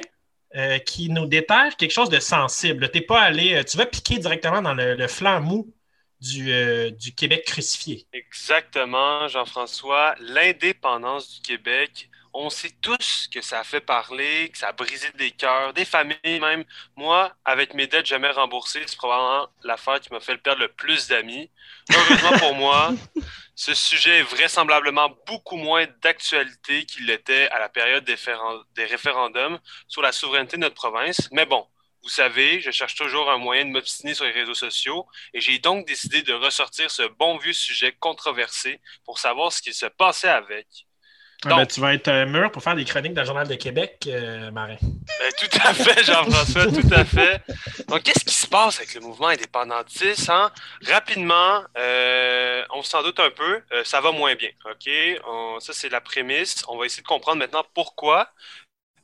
euh, 0.56 0.78
qui 0.80 1.10
nous 1.10 1.26
déterre 1.26 1.76
quelque 1.78 1.92
chose 1.92 2.10
de 2.10 2.20
sensible. 2.20 2.90
T'es 2.92 3.02
pas 3.02 3.22
allé, 3.22 3.64
tu 3.66 3.78
vas 3.78 3.86
piquer 3.86 4.18
directement 4.18 4.62
dans 4.62 4.74
le, 4.74 4.96
le 4.96 5.08
flanc 5.08 5.40
mou 5.42 5.74
du, 6.20 6.52
euh, 6.52 6.92
du 6.92 7.14
Québec 7.16 7.46
crucifié. 7.46 8.06
Exactement, 8.12 9.28
Jean-François. 9.30 10.16
L'indépendance 10.20 11.36
du 11.36 11.42
Québec, 11.42 12.10
on 12.34 12.50
sait 12.50 12.72
tous 12.82 13.28
que 13.34 13.42
ça 13.42 13.60
a 13.60 13.64
fait 13.64 13.82
parler, 13.82 14.50
que 14.50 14.58
ça 14.58 14.70
a 14.70 14.72
brisé 14.72 15.10
des 15.16 15.32
cœurs, 15.32 15.74
des 15.74 15.86
familles 15.86 16.40
même. 16.40 16.64
Moi, 16.96 17.34
avec 17.46 17.74
mes 17.74 17.88
dettes 17.88 18.06
jamais 18.06 18.30
remboursées, 18.30 18.84
c'est 18.86 18.98
probablement 18.98 19.48
l'affaire 19.64 20.00
qui 20.00 20.12
m'a 20.14 20.20
fait 20.20 20.38
perdre 20.38 20.62
le 20.62 20.68
plus 20.68 21.08
d'amis. 21.08 21.50
Heureusement 21.92 22.38
pour 22.40 22.56
moi, 22.56 22.92
ce 23.56 23.74
sujet 23.74 24.20
est 24.20 24.24
vraisemblablement 24.24 25.10
beaucoup 25.26 25.58
moins 25.58 25.86
d'actualité 26.02 26.86
qu'il 26.86 27.08
l'était 27.08 27.50
à 27.50 27.60
la 27.60 27.70
période 27.70 28.06
des, 28.06 28.16
des 28.76 28.86
référendums 28.86 29.60
sur 29.88 30.02
la 30.02 30.12
souveraineté 30.12 30.58
de 30.58 30.62
notre 30.62 30.76
province. 30.76 31.30
Mais 31.32 31.46
bon, 31.46 31.66
vous 32.04 32.10
savez, 32.10 32.62
je 32.62 32.72
cherche 32.72 32.96
toujours 32.96 33.30
un 33.30 33.38
moyen 33.38 33.66
de 33.66 33.72
m'obstiner 33.72 34.14
sur 34.14 34.26
les 34.26 34.32
réseaux 34.32 34.54
sociaux 34.54 35.08
et 35.34 35.42
j'ai 35.42 35.60
donc 35.60 35.86
décidé 35.86 36.22
de 36.22 36.34
ressortir 36.34 36.90
ce 36.90 37.04
bon 37.04 37.38
vieux 37.38 37.54
sujet 37.54 37.92
controversé 38.00 38.80
pour 39.04 39.20
savoir 39.20 39.52
ce 39.52 39.62
qui 39.62 39.74
se 39.74 39.86
passait 39.86 40.30
avec. 40.30 40.89
Ah, 41.46 41.50
Donc- 41.50 41.58
ben, 41.60 41.68
tu 41.68 41.80
vas 41.80 41.94
être 41.94 42.08
euh, 42.10 42.26
mûr 42.26 42.52
pour 42.52 42.62
faire 42.62 42.76
des 42.76 42.84
chroniques 42.84 43.14
dans 43.14 43.22
le 43.22 43.26
Journal 43.28 43.48
de 43.48 43.56
Québec, 43.56 44.04
euh, 44.08 44.52
Marin. 44.52 44.76
Ben, 44.82 45.32
tout 45.40 45.58
à 45.64 45.74
fait, 45.74 46.04
Jean-François, 46.04 46.66
tout 46.82 46.94
à 46.94 47.06
fait. 47.06 47.42
Donc, 47.88 48.04
qu'est-ce 48.04 48.26
qui 48.26 48.34
se 48.34 48.46
passe 48.48 48.78
avec 48.80 48.94
le 48.94 49.00
mouvement 49.02 49.28
indépendantiste? 49.30 50.30
Hein? 50.30 50.52
Rapidement, 50.86 51.64
euh, 51.78 52.66
on 52.72 52.84
s'en 52.84 53.04
doute 53.04 53.20
un 53.22 53.30
peu, 53.32 53.62
euh, 53.72 53.84
ça 53.86 54.02
va 54.02 54.12
moins 54.12 54.36
bien. 54.36 54.50
OK? 54.66 54.90
On- 55.28 55.60
ça, 55.62 55.72
c'est 55.72 55.88
la 55.90 56.02
prémisse. 56.02 56.64
On 56.68 56.78
va 56.78 56.86
essayer 56.86 57.04
de 57.04 57.08
comprendre 57.08 57.38
maintenant 57.38 57.66
pourquoi. 57.74 58.30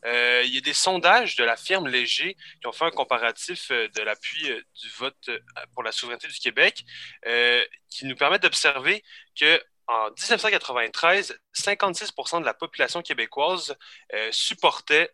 Euh, 0.05 0.43
il 0.45 0.53
y 0.53 0.57
a 0.57 0.61
des 0.61 0.73
sondages 0.73 1.35
de 1.37 1.43
la 1.43 1.55
firme 1.55 1.87
Léger 1.87 2.35
qui 2.61 2.67
ont 2.67 2.71
fait 2.71 2.85
un 2.85 2.91
comparatif 2.91 3.71
de 3.71 4.01
l'appui 4.03 4.43
du 4.43 4.89
vote 4.99 5.29
pour 5.73 5.81
la 5.83 5.91
souveraineté 5.91 6.27
du 6.27 6.37
Québec 6.37 6.83
euh, 7.25 7.63
qui 7.89 8.05
nous 8.05 8.15
permettent 8.15 8.43
d'observer 8.43 9.03
que 9.39 9.59
en 9.87 10.09
1993, 10.09 11.39
56% 11.53 12.41
de 12.41 12.45
la 12.45 12.53
population 12.53 13.01
québécoise 13.01 13.75
euh, 14.13 14.29
supportait 14.31 15.11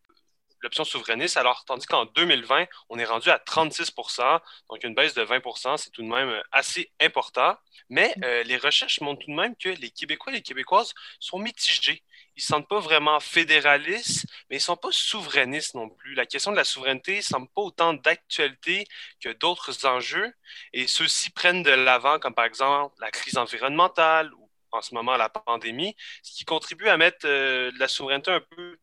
l'option 0.61 0.83
souverainiste, 0.83 1.37
alors 1.37 1.65
tandis 1.65 1.85
qu'en 1.85 2.05
2020, 2.05 2.65
on 2.89 2.99
est 2.99 3.05
rendu 3.05 3.29
à 3.29 3.37
36% 3.37 4.39
donc 4.69 4.83
une 4.83 4.93
baisse 4.93 5.13
de 5.13 5.23
20 5.23 5.41
c'est 5.77 5.89
tout 5.91 6.03
de 6.03 6.07
même 6.07 6.29
euh, 6.29 6.41
assez 6.51 6.91
important. 6.99 7.55
Mais 7.89 8.13
euh, 8.23 8.43
les 8.43 8.57
recherches 8.57 9.01
montrent 9.01 9.25
tout 9.25 9.31
de 9.31 9.35
même 9.35 9.55
que 9.55 9.69
les 9.69 9.89
Québécois 9.89 10.31
et 10.31 10.35
les 10.37 10.41
Québécoises 10.41 10.93
sont 11.19 11.39
mitigés. 11.39 12.03
Ils 12.35 12.39
ne 12.39 12.41
se 12.41 12.47
sentent 12.47 12.69
pas 12.69 12.79
vraiment 12.79 13.19
fédéralistes, 13.19 14.25
mais 14.49 14.55
ils 14.55 14.59
ne 14.59 14.63
sont 14.63 14.77
pas 14.77 14.91
souverainistes 14.91 15.75
non 15.75 15.89
plus. 15.89 16.13
La 16.13 16.25
question 16.25 16.51
de 16.51 16.55
la 16.55 16.63
souveraineté 16.63 17.17
ne 17.17 17.21
semble 17.21 17.49
pas 17.49 17.61
autant 17.61 17.93
d'actualité 17.93 18.85
que 19.19 19.29
d'autres 19.29 19.85
enjeux, 19.85 20.33
et 20.71 20.87
ceux-ci 20.87 21.31
prennent 21.31 21.63
de 21.63 21.71
l'avant, 21.71 22.19
comme 22.19 22.33
par 22.33 22.45
exemple 22.45 22.95
la 23.01 23.11
crise 23.11 23.37
environnementale 23.37 24.31
en 24.71 24.81
ce 24.81 24.93
moment 24.93 25.17
la 25.17 25.29
pandémie, 25.29 25.95
ce 26.23 26.37
qui 26.37 26.45
contribue 26.45 26.87
à 26.87 26.97
mettre 26.97 27.25
euh, 27.25 27.71
la 27.77 27.87
souveraineté 27.87 28.31
un 28.31 28.41
peu 28.41 28.77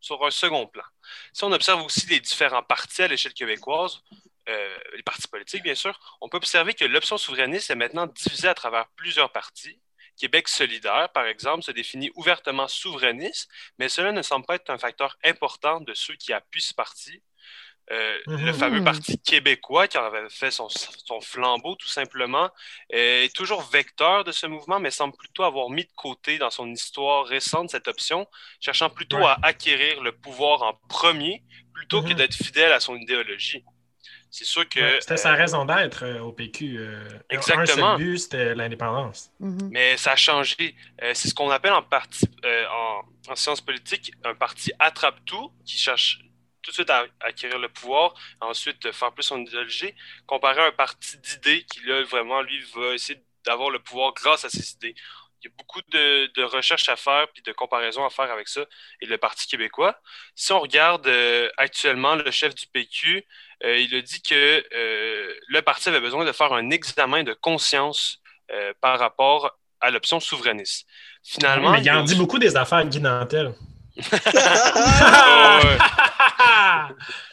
sur 0.00 0.24
un 0.24 0.30
second 0.30 0.66
plan. 0.66 0.84
Si 1.32 1.44
on 1.44 1.52
observe 1.52 1.82
aussi 1.82 2.06
les 2.08 2.20
différents 2.20 2.62
partis 2.62 3.02
à 3.02 3.08
l'échelle 3.08 3.34
québécoise, 3.34 4.02
euh, 4.48 4.78
les 4.94 5.02
partis 5.02 5.28
politiques, 5.28 5.62
bien 5.62 5.76
sûr, 5.76 5.98
on 6.20 6.28
peut 6.28 6.36
observer 6.36 6.74
que 6.74 6.84
l'option 6.84 7.16
souverainiste 7.16 7.70
est 7.70 7.76
maintenant 7.76 8.06
divisée 8.06 8.48
à 8.48 8.54
travers 8.54 8.88
plusieurs 8.96 9.30
partis. 9.30 9.80
Québec 10.16 10.48
solidaire, 10.48 11.10
par 11.12 11.26
exemple, 11.26 11.62
se 11.62 11.70
définit 11.70 12.10
ouvertement 12.14 12.68
souverainiste, 12.68 13.50
mais 13.78 13.88
cela 13.88 14.12
ne 14.12 14.22
semble 14.22 14.44
pas 14.44 14.56
être 14.56 14.70
un 14.70 14.78
facteur 14.78 15.16
important 15.24 15.80
de 15.80 15.94
ceux 15.94 16.14
qui 16.16 16.32
appuient 16.32 16.62
ce 16.62 16.74
parti. 16.74 17.22
Euh. 17.90 18.18
Le 18.26 18.52
fameux 18.52 18.78
Mhm. 18.78 18.84
parti 18.84 19.18
québécois, 19.18 19.88
qui 19.88 19.98
en 19.98 20.04
avait 20.04 20.28
fait 20.30 20.50
son, 20.50 20.68
son 20.68 21.20
flambeau, 21.20 21.74
tout 21.74 21.88
simplement, 21.88 22.48
est 22.90 23.34
toujours 23.34 23.62
vecteur 23.62 24.24
de 24.24 24.32
ce 24.32 24.46
mouvement, 24.46 24.78
mais 24.78 24.90
semble 24.90 25.14
plutôt 25.16 25.42
avoir 25.42 25.68
mis 25.68 25.84
de 25.84 25.90
côté 25.96 26.38
dans 26.38 26.50
son 26.50 26.70
histoire 26.70 27.26
récente 27.26 27.70
cette 27.70 27.88
option, 27.88 28.26
cherchant 28.60 28.88
plutôt 28.88 29.18
Ouais. 29.18 29.24
à 29.26 29.38
acquérir 29.42 30.00
le 30.02 30.12
pouvoir 30.12 30.62
en 30.62 30.74
premier 30.88 31.42
plutôt 31.74 32.02
que 32.02 32.10
Mhm. 32.10 32.14
d'être 32.14 32.34
fidèle 32.34 32.72
à 32.72 32.80
son 32.80 32.96
idéologie. 32.96 33.64
C'est 34.30 34.44
sûr 34.46 34.66
que. 34.66 34.80
Ouais, 34.80 35.00
C'était 35.00 35.18
sa 35.18 35.32
euh, 35.32 35.36
raison 35.36 35.64
d'être 35.66 36.04
euh, 36.04 36.20
au 36.20 36.32
PQ. 36.32 36.78
euh, 36.78 37.06
Exactement. 37.28 37.94
Un 37.94 37.98
seul 37.98 38.06
but, 38.06 38.18
c'était 38.18 38.54
l'indépendance. 38.54 39.30
Mhm. 39.40 39.68
mais 39.70 39.96
ça 39.98 40.12
a 40.12 40.16
changé. 40.16 40.74
Euh, 41.02 41.12
c'est 41.14 41.28
ce 41.28 41.34
qu'on 41.34 41.50
appelle 41.50 41.72
en, 41.74 41.82
parti, 41.82 42.24
euh, 42.46 42.64
en, 42.70 43.02
en 43.32 43.36
sciences 43.36 43.60
politiques 43.60 44.12
un 44.24 44.34
parti 44.34 44.72
attrape-tout 44.78 45.52
qui 45.66 45.76
cherche 45.76 46.20
tout 46.62 46.70
de 46.70 46.74
suite 46.74 46.90
à 46.90 47.06
acquérir 47.20 47.58
le 47.58 47.68
pouvoir, 47.68 48.14
ensuite 48.40 48.90
faire 48.92 49.12
plus 49.12 49.24
son 49.24 49.40
idéologie, 49.40 49.94
comparé 50.26 50.60
à 50.60 50.66
un 50.66 50.72
parti 50.72 51.18
d'idées 51.18 51.64
qui, 51.64 51.80
là, 51.84 52.02
vraiment, 52.04 52.40
lui, 52.42 52.64
va 52.74 52.94
essayer 52.94 53.20
d'avoir 53.44 53.70
le 53.70 53.78
pouvoir 53.78 54.12
grâce 54.14 54.44
à 54.44 54.50
ses 54.50 54.72
idées. 54.72 54.94
Il 55.40 55.48
y 55.48 55.48
a 55.48 55.54
beaucoup 55.58 55.80
de, 55.90 56.32
de 56.34 56.44
recherches 56.44 56.88
à 56.88 56.94
faire 56.94 57.26
puis 57.32 57.42
de 57.42 57.50
comparaisons 57.52 58.04
à 58.04 58.10
faire 58.10 58.30
avec 58.30 58.46
ça 58.46 58.60
et 59.00 59.06
le 59.06 59.18
Parti 59.18 59.48
québécois. 59.48 59.98
Si 60.36 60.52
on 60.52 60.60
regarde 60.60 61.08
euh, 61.08 61.48
actuellement 61.56 62.14
le 62.14 62.30
chef 62.30 62.54
du 62.54 62.66
PQ, 62.68 63.24
euh, 63.64 63.78
il 63.78 63.92
a 63.96 64.02
dit 64.02 64.22
que 64.22 64.64
euh, 64.72 65.34
le 65.48 65.62
parti 65.62 65.88
avait 65.88 66.00
besoin 66.00 66.24
de 66.24 66.32
faire 66.32 66.52
un 66.52 66.70
examen 66.70 67.24
de 67.24 67.32
conscience 67.32 68.18
par 68.82 68.98
rapport 68.98 69.58
à 69.80 69.90
l'option 69.90 70.20
souverainiste. 70.20 70.86
Finalement, 71.22 71.72
mais 71.72 71.80
il 71.80 71.88
a 71.88 72.00
en 72.00 72.04
dit 72.04 72.14
beaucoup 72.14 72.38
des 72.38 72.54
affaires 72.54 72.84
Guy 72.84 73.00
Nantel. 73.00 73.54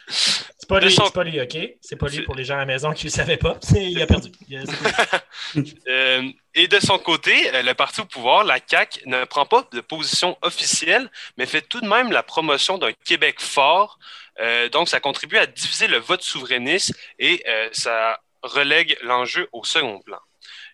C'est 0.08 0.68
pas 0.68 0.80
lui, 0.80 0.92
son- 0.92 1.10
pas 1.10 1.24
lui, 1.24 1.40
OK? 1.40 1.56
C'est 1.80 1.96
pas 1.96 2.08
lui 2.08 2.22
pour 2.22 2.34
les 2.34 2.44
gens 2.44 2.54
à 2.54 2.58
la 2.58 2.66
maison 2.66 2.92
qui 2.92 3.06
ne 3.06 3.10
le 3.10 3.14
savaient 3.16 3.36
pas. 3.36 3.58
Il 3.74 4.00
a 4.02 4.06
perdu. 4.06 4.30
Il 4.48 4.56
a- 4.58 4.62
c'est- 4.66 5.24
Euh, 5.88 6.22
et 6.54 6.68
de 6.68 6.78
son 6.78 6.98
côté, 6.98 7.52
euh, 7.54 7.62
le 7.62 7.74
parti 7.74 8.00
au 8.02 8.04
pouvoir, 8.04 8.44
la 8.44 8.58
CAQ, 8.64 9.00
ne 9.06 9.24
prend 9.24 9.46
pas 9.46 9.66
de 9.72 9.80
position 9.80 10.36
officielle, 10.42 11.10
mais 11.36 11.46
fait 11.46 11.62
tout 11.62 11.80
de 11.80 11.88
même 11.88 12.12
la 12.12 12.22
promotion 12.22 12.78
d'un 12.78 12.92
Québec 12.92 13.40
fort. 13.40 13.98
Euh, 14.40 14.68
donc, 14.68 14.88
ça 14.88 15.00
contribue 15.00 15.38
à 15.38 15.46
diviser 15.46 15.88
le 15.88 15.98
vote 15.98 16.22
souverainiste 16.22 16.94
et 17.18 17.42
euh, 17.48 17.68
ça 17.72 18.20
relègue 18.42 18.96
l'enjeu 19.02 19.48
au 19.52 19.64
second 19.64 19.98
plan. 20.00 20.18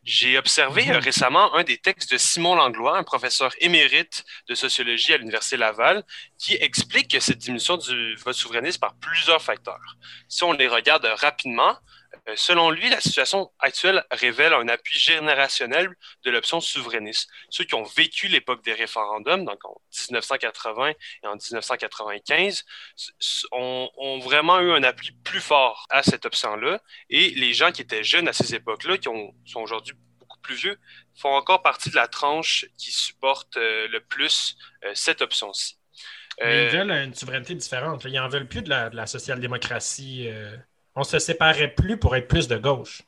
J'ai 0.07 0.39
observé 0.39 0.85
Mhm. 0.87 0.93
euh, 0.93 0.99
récemment 1.01 1.53
un 1.57 1.65
des 1.65 1.79
textes 1.79 2.13
de 2.13 2.17
Simon 2.19 2.55
Langlois, 2.55 2.97
un 2.97 3.03
professeur 3.03 3.53
émérite 3.59 4.25
de 4.49 4.55
sociologie 4.55 5.13
à 5.13 5.19
l'Université 5.19 5.57
Laval, 5.57 6.05
qui 6.39 6.55
explique 6.55 7.11
que 7.11 7.21
cette 7.21 7.39
diminution 7.39 7.77
du 7.77 8.15
vote 8.17 8.35
souverainiste 8.37 8.79
par 8.81 8.95
plusieurs 9.01 9.43
facteurs. 9.43 9.97
Si 10.29 10.45
on 10.45 10.53
les 10.53 10.69
regarde 10.69 11.05
rapidement, 11.19 11.77
selon 12.35 12.71
lui, 12.71 12.89
la 12.91 13.01
situation 13.01 13.53
actuelle 13.61 14.05
révèle 14.11 14.53
un 14.53 14.67
appui 14.69 14.99
générationnel 14.99 15.89
de 16.25 16.31
l'option 16.31 16.61
souverainiste. 16.61 17.29
Ceux 17.51 17.65
qui 17.65 17.75
ont 17.75 17.85
vécu 17.85 18.27
l'époque 18.27 18.65
des 18.65 18.73
référendums, 18.73 19.45
donc 19.45 19.65
en 19.65 19.81
1980 20.11 20.89
et 21.23 21.27
en 21.27 21.37
1995, 21.37 22.65
s- 22.97 23.13
s- 23.21 23.47
ont, 23.53 23.89
ont 23.97 24.19
vraiment 24.19 24.59
eu 24.61 24.73
un 24.73 24.83
appui 24.83 25.13
plus 25.25 25.41
fort 25.41 25.87
à 25.91 26.03
cette 26.03 26.27
option-là. 26.27 26.81
Et 27.11 27.31
les 27.31 27.53
gens 27.55 27.71
qui 27.71 27.83
étaient 27.83 28.03
jeunes 28.03 28.29
à 28.29 28.33
ces 28.33 28.55
époques-là, 28.55 28.99
qui 28.99 29.09
ont- 29.09 29.33
sont 29.45 29.61
aujourd'hui 29.61 29.95
beaucoup 30.19 30.39
plus 30.41 30.57
vieux, 30.57 30.79
font 31.17 31.35
encore 31.35 31.63
partie 31.63 31.91
de 31.91 31.97
la 31.97 32.09
tranche 32.09 32.67
qui 32.77 32.91
supporte 32.91 33.57
euh, 33.57 33.87
le 33.89 34.01
plus 34.01 34.57
euh, 34.85 34.91
cette 34.95 35.23
option-ci. 35.23 35.79
Ils 36.41 36.47
Euh, 36.47 36.69
veulent 36.71 36.91
une 36.91 37.15
souveraineté 37.15 37.55
différente. 37.55 38.05
Ils 38.05 38.13
n'en 38.15 38.29
veulent 38.29 38.49
plus 38.49 38.63
de 38.63 38.69
la, 38.69 38.91
de 38.91 38.97
la 38.97 39.07
social-démocratie. 39.07 40.29
On 40.97 41.05
se 41.05 41.19
séparait 41.19 41.73
plus 41.75 41.99
pour 41.99 42.17
être 42.17 42.27
plus 42.29 42.49
de 42.49 42.57
gauche. 42.57 43.03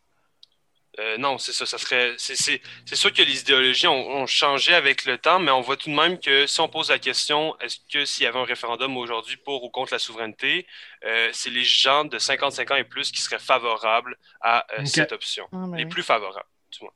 Euh, 1.00 1.16
non, 1.16 1.38
c'est 1.38 1.52
ça. 1.52 1.64
ça 1.64 1.78
serait, 1.78 2.14
c'est, 2.18 2.34
c'est, 2.34 2.60
c'est 2.84 2.96
sûr 2.96 3.12
que 3.12 3.22
les 3.22 3.40
idéologies 3.42 3.86
ont, 3.86 4.08
ont 4.16 4.26
changé 4.26 4.74
avec 4.74 5.04
le 5.04 5.16
temps, 5.16 5.38
mais 5.38 5.52
on 5.52 5.60
voit 5.60 5.76
tout 5.76 5.88
de 5.90 5.94
même 5.94 6.18
que 6.18 6.46
si 6.48 6.60
on 6.60 6.68
pose 6.68 6.90
la 6.90 6.98
question, 6.98 7.56
est-ce 7.60 7.78
que 7.92 8.04
s'il 8.04 8.24
y 8.24 8.26
avait 8.26 8.40
un 8.40 8.44
référendum 8.44 8.96
aujourd'hui 8.96 9.36
pour 9.36 9.62
ou 9.62 9.70
contre 9.70 9.92
la 9.92 10.00
souveraineté, 10.00 10.66
euh, 11.04 11.28
c'est 11.32 11.50
les 11.50 11.62
gens 11.62 12.04
de 12.04 12.18
55 12.18 12.70
ans 12.72 12.76
et 12.76 12.82
plus 12.84 13.12
qui 13.12 13.20
seraient 13.20 13.38
favorables 13.38 14.16
à 14.40 14.66
euh, 14.76 14.84
cette 14.86 15.12
option. 15.12 15.46
Ah, 15.52 15.66
ben 15.68 15.76
les 15.76 15.84
oui. 15.84 15.88
plus 15.88 16.02
favorables, 16.02 16.48
du 16.72 16.78
moins. 16.82 16.92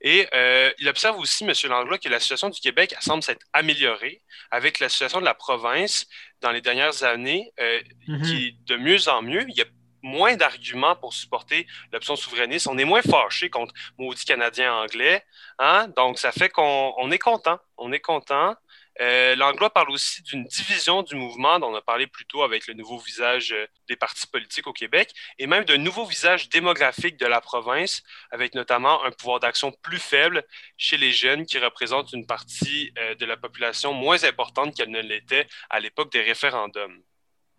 Et 0.00 0.26
euh, 0.34 0.70
il 0.78 0.88
observe 0.88 1.18
aussi, 1.18 1.44
M. 1.44 1.52
Langlois, 1.68 1.98
que 1.98 2.08
la 2.08 2.20
situation 2.20 2.48
du 2.48 2.60
Québec 2.60 2.94
elle 2.96 3.02
semble 3.02 3.22
s'être 3.22 3.44
améliorée 3.52 4.22
avec 4.50 4.78
la 4.80 4.88
situation 4.88 5.20
de 5.20 5.24
la 5.26 5.34
province 5.34 6.06
dans 6.40 6.50
les 6.50 6.60
dernières 6.62 7.02
années, 7.04 7.52
euh, 7.60 7.80
Mhm. 8.08 8.22
qui 8.22 8.46
est 8.46 8.56
de 8.68 8.76
mieux 8.76 9.06
en 9.08 9.20
mieux. 9.20 9.44
Il 9.48 9.54
y 9.56 9.60
a 9.62 9.66
moins 10.04 10.36
d'arguments 10.36 10.94
pour 10.94 11.12
supporter 11.12 11.66
l'option 11.90 12.14
souverainiste. 12.14 12.68
On 12.68 12.78
est 12.78 12.84
moins 12.84 13.02
fâché 13.02 13.50
contre 13.50 13.74
maudit 13.98 14.24
Canadien 14.24 14.72
anglais. 14.74 15.24
Hein? 15.58 15.88
Donc, 15.96 16.18
ça 16.18 16.30
fait 16.30 16.50
qu'on 16.50 16.94
on 16.98 17.10
est 17.10 17.18
content. 17.18 17.58
On 17.78 17.90
est 17.90 18.00
content. 18.00 18.54
Euh, 19.00 19.34
Langlois 19.34 19.70
parle 19.70 19.90
aussi 19.90 20.22
d'une 20.22 20.44
division 20.44 21.02
du 21.02 21.16
mouvement 21.16 21.58
dont 21.58 21.72
on 21.72 21.74
a 21.74 21.82
parlé 21.82 22.06
plus 22.06 22.26
tôt 22.26 22.44
avec 22.44 22.68
le 22.68 22.74
nouveau 22.74 22.98
visage 22.98 23.52
euh, 23.52 23.66
des 23.88 23.96
partis 23.96 24.26
politiques 24.28 24.68
au 24.68 24.72
Québec 24.72 25.12
et 25.38 25.48
même 25.48 25.64
d'un 25.64 25.78
nouveau 25.78 26.04
visage 26.04 26.48
démographique 26.48 27.16
de 27.16 27.26
la 27.26 27.40
province 27.40 28.04
avec 28.30 28.54
notamment 28.54 29.04
un 29.04 29.10
pouvoir 29.10 29.40
d'action 29.40 29.72
plus 29.82 29.98
faible 29.98 30.44
chez 30.76 30.96
les 30.96 31.10
jeunes 31.10 31.44
qui 31.44 31.58
représentent 31.58 32.12
une 32.12 32.26
partie 32.26 32.92
euh, 32.98 33.16
de 33.16 33.26
la 33.26 33.36
population 33.36 33.92
moins 33.92 34.22
importante 34.22 34.76
qu'elle 34.76 34.90
ne 34.90 35.00
l'était 35.00 35.48
à 35.70 35.80
l'époque 35.80 36.12
des 36.12 36.22
référendums. 36.22 37.02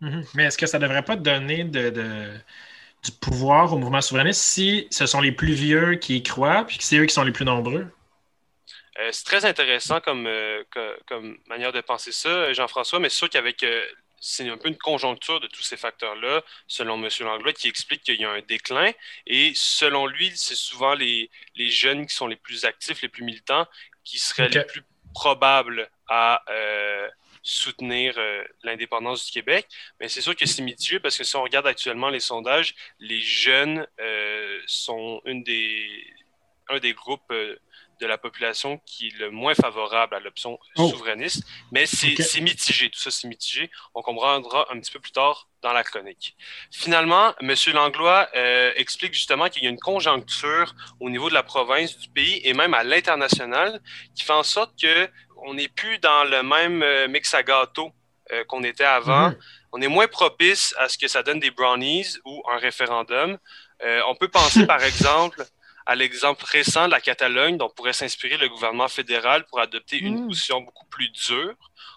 Mhm. 0.00 0.24
Mais 0.34 0.44
est-ce 0.44 0.58
que 0.58 0.66
ça 0.66 0.78
ne 0.78 0.82
devrait 0.84 1.04
pas 1.04 1.16
donner 1.16 1.64
de, 1.64 1.90
de- 1.90 2.38
du 3.04 3.12
pouvoir 3.12 3.72
au 3.74 3.78
mouvement 3.78 4.00
souverainiste 4.02 4.42
si 4.42 4.88
ce 4.90 5.06
sont 5.06 5.20
les 5.20 5.32
plus 5.32 5.54
vieux 5.54 5.96
qui 5.96 6.16
y 6.18 6.22
croient 6.24 6.64
puis 6.66 6.78
que 6.78 6.84
c'est 6.84 6.98
eux 6.98 7.06
qui 7.06 7.14
sont 7.14 7.24
les 7.24 7.32
plus 7.32 7.44
nombreux? 7.46 7.88
Euh, 8.98 9.10
c'est 9.12 9.24
très 9.24 9.44
intéressant 9.44 10.00
comme, 10.00 10.26
euh, 10.26 10.62
co- 10.72 10.94
comme 11.06 11.38
manière 11.46 11.72
de 11.72 11.80
penser 11.80 12.12
ça, 12.12 12.52
Jean-François, 12.52 12.98
mais 12.98 13.08
c'est 13.08 13.16
sûr 13.18 13.30
qu'avec 13.30 13.62
euh, 13.62 13.84
c'est 14.20 14.48
un 14.48 14.56
peu 14.56 14.68
une 14.68 14.78
conjoncture 14.78 15.40
de 15.40 15.46
tous 15.48 15.62
ces 15.62 15.76
facteurs-là, 15.76 16.42
selon 16.66 17.02
M. 17.02 17.08
Langlois, 17.20 17.52
qui 17.52 17.68
explique 17.68 18.02
qu'il 18.02 18.20
y 18.20 18.24
a 18.24 18.30
un 18.30 18.40
déclin. 18.40 18.90
Et 19.26 19.52
selon 19.54 20.06
lui, 20.06 20.32
c'est 20.34 20.54
souvent 20.54 20.94
les, 20.94 21.30
les 21.56 21.68
jeunes 21.68 22.06
qui 22.06 22.14
sont 22.14 22.26
les 22.26 22.36
plus 22.36 22.64
actifs, 22.64 23.02
les 23.02 23.08
plus 23.08 23.24
militants, 23.24 23.66
qui 24.04 24.18
seraient 24.18 24.48
les 24.48 24.60
plus 24.60 24.82
probables 25.14 25.88
à 26.08 26.42
euh, 26.50 27.08
soutenir 27.46 28.14
euh, 28.18 28.42
l'indépendance 28.64 29.24
du 29.26 29.32
Québec. 29.32 29.66
Mais 30.00 30.08
c'est 30.08 30.20
sûr 30.20 30.34
que 30.34 30.46
c'est 30.46 30.62
mitigé 30.62 30.98
parce 31.00 31.16
que 31.16 31.24
si 31.24 31.36
on 31.36 31.42
regarde 31.42 31.66
actuellement 31.66 32.08
les 32.10 32.20
sondages, 32.20 32.74
les 32.98 33.20
jeunes 33.20 33.86
euh, 34.00 34.60
sont 34.66 35.20
une 35.24 35.42
des, 35.44 36.04
un 36.68 36.78
des 36.78 36.92
groupes 36.92 37.30
euh, 37.30 37.56
de 38.00 38.06
la 38.06 38.18
population 38.18 38.78
qui 38.84 39.06
est 39.08 39.16
le 39.18 39.30
moins 39.30 39.54
favorable 39.54 40.14
à 40.16 40.20
l'option 40.20 40.58
Oh. 40.76 40.90
souverainiste, 40.90 41.44
mais 41.72 41.86
c'est 41.86 42.12
Ok. 42.12 42.20
c'est 42.20 42.42
mitigé. 42.42 42.90
Tout 42.90 42.98
ça, 42.98 43.10
c'est 43.10 43.26
mitigé. 43.28 43.70
On 43.94 44.02
comprendra 44.02 44.66
un 44.70 44.78
petit 44.80 44.90
peu 44.90 45.00
plus 45.00 45.12
tard 45.12 45.48
dans 45.62 45.72
la 45.72 45.82
chronique. 45.82 46.36
Finalement, 46.70 47.34
M. 47.40 47.54
Langlois 47.72 48.28
euh, 48.36 48.70
explique 48.76 49.14
justement 49.14 49.48
qu'il 49.48 49.62
y 49.64 49.66
a 49.66 49.70
une 49.70 49.78
conjoncture 49.78 50.74
au 51.00 51.08
niveau 51.08 51.30
de 51.30 51.34
la 51.34 51.42
province, 51.42 51.96
du 51.96 52.08
pays 52.10 52.40
et 52.44 52.52
même 52.52 52.74
à 52.74 52.84
l'international 52.84 53.80
qui 54.14 54.24
fait 54.24 54.34
en 54.34 54.42
sorte 54.42 54.78
que 54.78 55.08
on 55.36 55.54
n'est 55.54 55.68
plus 55.68 55.98
dans 55.98 56.24
le 56.24 56.42
même 56.42 56.82
euh, 56.82 57.08
mix 57.08 57.34
à 57.34 57.42
gâteau 57.42 57.92
euh, 58.32 58.44
qu'on 58.44 58.64
était 58.64 58.84
avant. 58.84 59.28
Mhm. 59.30 59.38
On 59.72 59.82
est 59.82 59.88
moins 59.88 60.08
propice 60.08 60.74
à 60.78 60.88
ce 60.88 60.98
que 60.98 61.08
ça 61.08 61.22
donne 61.22 61.40
des 61.40 61.50
brownies 61.50 62.06
ou 62.24 62.42
un 62.50 62.58
référendum. 62.58 63.38
Euh, 63.84 64.00
on 64.08 64.14
peut 64.14 64.28
penser, 64.28 64.66
par 64.66 64.82
exemple, 64.90 65.44
à 65.84 65.94
l'exemple 65.94 66.44
récent 66.44 66.86
de 66.86 66.90
la 66.90 67.00
Catalogne, 67.00 67.56
dont 67.56 67.68
pourrait 67.68 67.92
s'inspirer 67.92 68.36
le 68.38 68.48
gouvernement 68.48 68.88
fédéral 68.88 69.44
pour 69.46 69.60
adopter 69.60 69.98
une 69.98 70.24
Mm. 70.24 70.28
position 70.28 70.60
beaucoup 70.60 70.86
plus 70.86 71.08
dure, 71.10 71.54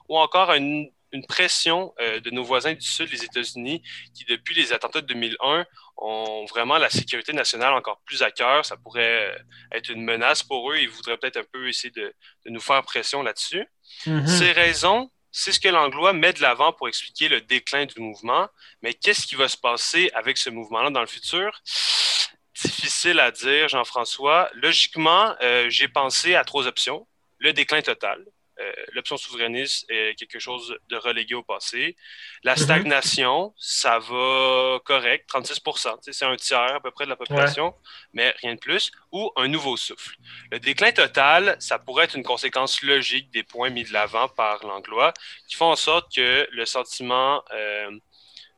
ou 0.08 0.18
encore 0.18 0.52
à 0.52 0.58
une, 0.58 0.90
une 1.12 1.26
pression 1.26 1.94
euh, 2.00 2.20
de 2.20 2.30
nos 2.30 2.44
voisins 2.44 2.74
du 2.74 2.86
Sud, 2.86 3.12
les 3.12 3.24
États-Unis, 3.24 3.82
qui, 4.14 4.26
depuis 4.26 4.54
les 4.56 4.74
attentats 4.74 5.02
de 5.02 5.08
2001, 5.08 5.66
ont 6.02 6.46
vraiment 6.46 6.78
la 6.78 6.90
sécurité 6.90 7.34
nationale 7.34 7.74
encore 7.74 8.02
plus 8.06 8.22
à 8.24 8.32
cœur. 8.32 8.66
Ça 8.66 8.78
pourrait 8.78 9.30
euh, 9.30 9.38
être 9.72 9.90
une 9.90 10.04
menace 10.04 10.44
pour 10.44 10.72
eux. 10.72 10.78
Ils 10.78 10.90
voudraient 10.90 11.18
peut-être 11.18 11.38
un 11.38 11.46
peu 11.52 11.68
essayer 11.68 11.92
de, 11.92 12.14
de 12.46 12.50
nous 12.50 12.60
faire 12.60 12.82
pression 12.84 13.22
là-dessus. 13.22 13.66
Mhm. 14.06 14.28
Ces 14.28 14.52
raisons, 14.52 15.12
c'est 15.32 15.52
ce 15.52 15.60
que 15.60 15.68
l'Anglois 15.68 16.14
met 16.14 16.34
de 16.34 16.42
l'avant 16.42 16.74
pour 16.74 16.88
expliquer 16.88 17.28
le 17.28 17.42
déclin 17.42 17.86
du 17.86 18.00
mouvement. 18.00 18.48
Mais 18.82 18.94
qu'est-ce 18.94 19.28
qui 19.28 19.36
va 19.36 19.48
se 19.48 19.58
passer 19.58 20.10
avec 20.14 20.38
ce 20.38 20.50
mouvement-là 20.50 20.90
dans 20.90 21.02
le 21.02 21.08
futur? 21.08 21.62
Difficile 22.62 23.20
à 23.20 23.32
dire, 23.32 23.70
Jean-François. 23.70 24.50
Logiquement, 24.54 25.36
euh, 25.42 25.70
j'ai 25.70 25.88
pensé 25.88 26.36
à 26.36 26.44
trois 26.44 26.68
options. 26.68 27.08
Le 27.38 27.54
déclin 27.54 27.82
total. 27.82 28.26
Euh, 28.60 28.72
L'option 28.92 29.16
souverainiste 29.18 29.86
est 29.90 30.16
quelque 30.16 30.40
chose 30.40 30.78
de 30.90 30.98
relégué 30.98 31.34
au 31.36 31.44
passé. 31.44 31.96
La 32.44 32.54
Mhm. 32.54 32.58
stagnation, 32.58 33.54
ça 33.58 34.00
va 34.00 34.80
correct, 34.86 35.28
36 35.28 35.60
Tu 35.62 35.80
sais, 36.02 36.14
C'est 36.14 36.26
un 36.26 36.36
tiers 36.36 36.76
à 36.76 36.80
peu 36.80 36.92
près 36.92 37.06
de 37.06 37.10
la 37.10 37.16
population, 37.16 37.74
mais 38.14 38.34
rien 38.42 38.56
de 38.56 38.60
plus. 38.60 38.92
Ou 39.12 39.32
un 39.38 39.48
nouveau 39.48 39.78
souffle. 39.78 40.16
Le 40.52 40.60
déclin 40.60 40.92
total, 40.92 41.56
ça 41.60 41.80
pourrait 41.80 42.06
être 42.06 42.16
une 42.18 42.24
conséquence 42.24 42.82
logique 42.82 43.32
des 43.32 43.44
points 43.44 43.70
mis 43.70 43.84
de 43.86 43.94
l'avant 43.94 44.28
par 44.28 44.66
l'Anglois, 44.66 45.14
qui 45.48 45.56
font 45.56 45.72
en 45.72 45.76
sorte 45.76 46.14
que 46.14 46.48
le 46.52 46.66
sentiment 46.66 47.44
euh, 47.54 47.92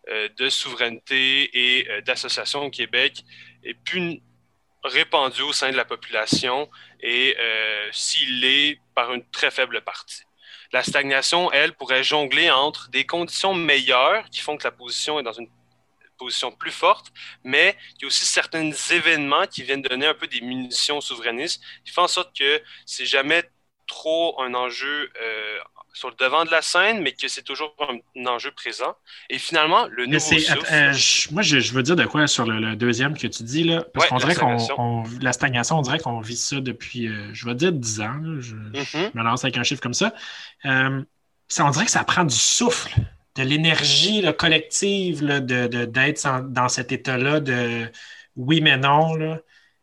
euh, 0.09 0.29
de 0.29 0.49
souveraineté 0.49 1.49
et 1.77 2.01
d'association 2.01 2.63
au 2.65 2.69
Québec 2.71 3.21
est 3.63 3.75
plus 3.75 4.19
répandu 4.83 5.41
au 5.41 5.53
sein 5.53 5.71
de 5.71 5.77
la 5.77 5.85
population 5.85 6.69
et 7.01 7.35
euh, 7.39 7.89
s'il 7.91 8.41
l'est 8.41 8.79
par 8.95 9.13
une 9.13 9.23
très 9.31 9.51
faible 9.51 9.81
partie. 9.81 10.23
La 10.71 10.83
stagnation, 10.83 11.51
elle, 11.51 11.73
pourrait 11.73 12.03
jongler 12.03 12.49
entre 12.49 12.89
des 12.89 13.05
conditions 13.05 13.53
meilleures 13.53 14.29
qui 14.29 14.39
font 14.39 14.57
que 14.57 14.63
la 14.63 14.71
position 14.71 15.19
est 15.19 15.23
dans 15.23 15.33
une 15.33 15.49
position 16.17 16.51
plus 16.51 16.71
forte, 16.71 17.11
mais 17.43 17.75
il 17.95 18.03
y 18.03 18.05
a 18.05 18.07
aussi 18.07 18.25
certains 18.25 18.71
événements 18.91 19.47
qui 19.47 19.63
viennent 19.63 19.81
donner 19.81 20.05
un 20.05 20.13
peu 20.13 20.27
des 20.27 20.41
munitions 20.41 21.01
souverainistes, 21.01 21.61
qui 21.83 21.91
font 21.91 22.03
en 22.03 22.07
sorte 22.07 22.37
que 22.37 22.61
c'est 22.85 23.05
jamais 23.05 23.43
trop 23.87 24.39
un 24.41 24.53
enjeu 24.53 25.11
euh, 25.21 25.59
sur 25.93 26.09
le 26.09 26.15
devant 26.15 26.45
de 26.45 26.51
la 26.51 26.61
scène, 26.61 27.01
mais 27.01 27.11
que 27.11 27.27
c'est 27.27 27.41
toujours 27.43 27.75
un, 27.89 28.25
enjeu 28.27 28.51
présent. 28.51 28.95
Et 29.29 29.37
finalement, 29.37 29.87
le 29.87 30.05
nouveau 30.05 30.19
souffle... 30.19 30.65
euh, 30.71 30.93
je- 30.93 31.31
moi, 31.33 31.41
je, 31.41 31.59
je 31.59 31.73
veux 31.73 31.83
dire 31.83 31.95
de 31.95 32.05
quoi 32.05 32.27
sur 32.27 32.45
le, 32.45 32.59
le 32.59 32.75
deuxième 32.75 33.17
que 33.17 33.27
tu 33.27 33.43
dis, 33.43 33.63
là? 33.63 33.83
Parce 33.93 34.05
Ouais, 34.05 34.09
qu'on 34.09 34.17
dirait 34.17 34.35
qu'on. 34.35 35.03
La 35.21 35.33
stagnation, 35.33 35.77
on 35.79 35.81
dirait 35.81 35.99
qu'on 35.99 36.19
vit 36.21 36.37
ça 36.37 36.59
depuis, 36.61 37.07
euh, 37.07 37.29
je 37.33 37.45
vais 37.45 37.55
dire 37.55 37.71
10 37.73 38.01
ans. 38.01 38.13
là. 38.21 38.39
Je, 38.39 38.55
je 38.73 39.17
me 39.17 39.23
lance 39.23 39.43
avec 39.43 39.57
un 39.57 39.63
chiffre 39.63 39.81
comme 39.81 39.93
ça. 39.93 40.13
Euh, 40.65 41.01
ça, 41.47 41.65
on 41.65 41.69
dirait 41.71 41.85
que 41.85 41.91
ça 41.91 42.03
prend 42.03 42.23
du 42.23 42.35
souffle, 42.35 42.93
de 43.35 43.43
l'énergie 43.43 44.23
collective 44.37 45.23
de, 45.25 45.39
de- 45.67 45.85
d'être 45.85 46.25
en- 46.25 46.41
dans 46.41 46.69
cet 46.69 46.91
état-là 46.91 47.39
de 47.39 47.89
oui 48.35 48.61
mais 48.61 48.77
non, 48.77 49.15
là, 49.15 49.39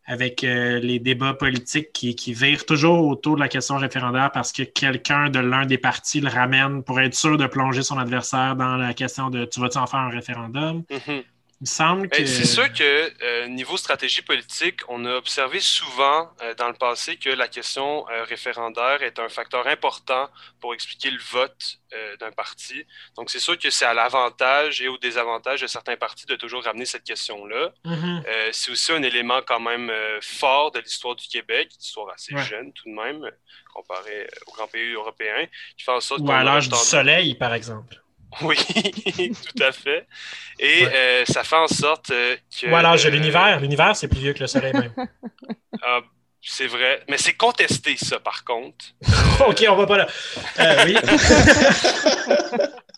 avec 0.09 0.43
euh, 0.43 0.81
les 0.81 0.99
débats 0.99 1.35
politiques 1.35 1.93
qui, 1.93 2.17
qui 2.17 2.33
virent 2.33 2.65
toujours 2.65 3.07
autour 3.07 3.37
de 3.37 3.41
la 3.41 3.49
question 3.49 3.77
référendaire 3.77 4.33
parce 4.33 4.53
que 4.53 4.62
quelqu'un 4.62 5.29
de 5.29 5.38
l'un 5.38 5.67
des 5.67 5.77
partis 5.77 6.21
le 6.21 6.29
ramène 6.29 6.83
pour 6.83 6.99
être 6.99 7.15
sûr 7.15 7.37
de 7.37 7.47
plonger 7.47 7.82
son 7.82 7.99
adversaire 7.99 8.56
dans 8.56 8.78
la 8.78 8.95
question 8.95 9.28
de 9.28 9.45
tu 9.45 9.61
vas-tu 9.61 9.76
en 9.76 9.87
faire 9.87 10.00
un 10.00 10.09
référendum? 10.09 10.82
Mhm. 10.91 11.23
Il 11.60 11.64
me 11.64 11.66
semble 11.66 12.08
que. 12.08 12.18
Ben, 12.18 12.26
C'est 12.26 12.44
sûr 12.44 12.73
que 12.73 13.12
euh, 13.25 13.49
niveau 13.49 13.76
stratégie 13.76 14.23
politique, 14.23 14.80
on 14.88 15.04
a 15.04 15.14
observé 15.16 15.58
souvent 15.58 16.30
euh, 16.40 16.54
dans 16.54 16.68
le 16.68 16.75
passé 16.75 17.16
que 17.16 17.30
la 17.30 17.49
question 17.49 18.08
euh, 18.10 18.23
référendaire 18.23 19.02
est 19.02 19.18
un 19.18 19.28
facteur 19.28 19.66
important 19.66 20.28
pour 20.60 20.73
expliquer 20.73 21.10
le 21.10 21.18
vote 21.32 21.78
d'un 22.21 22.30
parti. 22.32 22.84
Donc 23.16 23.30
c'est 23.30 23.38
sûr 23.38 23.58
que 23.58 23.71
c'est 23.71 23.86
à 23.86 23.94
l'avantage 23.94 24.82
et 24.82 24.88
au 24.88 24.99
désavantage 24.99 25.62
de 25.62 25.66
certains 25.66 25.97
partis 25.97 26.26
de 26.26 26.36
toujours 26.36 26.62
ramener 26.62 26.84
cette 26.84 27.02
question-là. 27.02 27.73
Mhm. 27.86 28.23
C'est 28.52 28.71
aussi 28.71 28.92
un 28.92 29.02
élément 29.02 29.40
quand 29.47 29.58
même 29.58 29.90
fort 30.21 30.71
de 30.71 30.80
l'histoire 30.80 31.16
du 31.16 31.26
Québec, 31.28 31.71
une 31.75 31.80
histoire 31.80 32.10
assez 32.10 32.34
Ouais. 32.34 32.44
jeune 32.44 32.75
tout 32.75 32.90
de 32.90 32.94
même, 32.94 33.30
comparé 33.73 34.28
aux 34.47 34.52
grands 34.52 34.66
pays 34.66 34.92
européens, 34.92 35.47
qui 35.78 35.84
fait 35.84 35.92
en 35.92 36.00
sorte 36.00 36.21
Ou 36.21 36.30
à 36.30 36.44
l'âge 36.44 36.68
du 36.68 36.76
soleil, 36.76 37.34
par 37.36 37.54
exemple. 37.54 37.97
Oui, 38.43 38.56
tout 38.56 39.62
à 39.62 39.73
fait. 39.73 40.06
Et 40.58 40.84
Ouais. 40.84 40.93
euh, 40.95 41.25
ça 41.26 41.45
fait 41.45 41.56
en 41.56 41.67
sorte 41.69 42.10
euh, 42.10 42.36
que... 42.60 42.67
Ou 42.67 42.71
de 42.71 43.06
euh, 43.06 43.10
l'univers. 43.10 43.60
L'univers, 43.60 43.97
c'est 43.97 44.08
plus 44.08 44.21
vieux 44.21 44.32
que 44.34 44.41
le 44.41 44.47
soleil 44.47 44.73
même. 44.73 44.93
Ah, 45.80 46.00
c'est 46.43 46.67
vrai. 46.67 47.02
Mais 47.08 47.19
c'est 47.19 47.34
contesté, 47.34 47.97
ça, 47.97 48.19
par 48.19 48.43
contre. 48.45 48.84
OK, 49.47 49.64
on 49.69 49.76
va 49.76 49.86
pas 49.86 49.99
là. 49.99 50.08
Euh, 50.58 50.84
oui. 50.86 50.97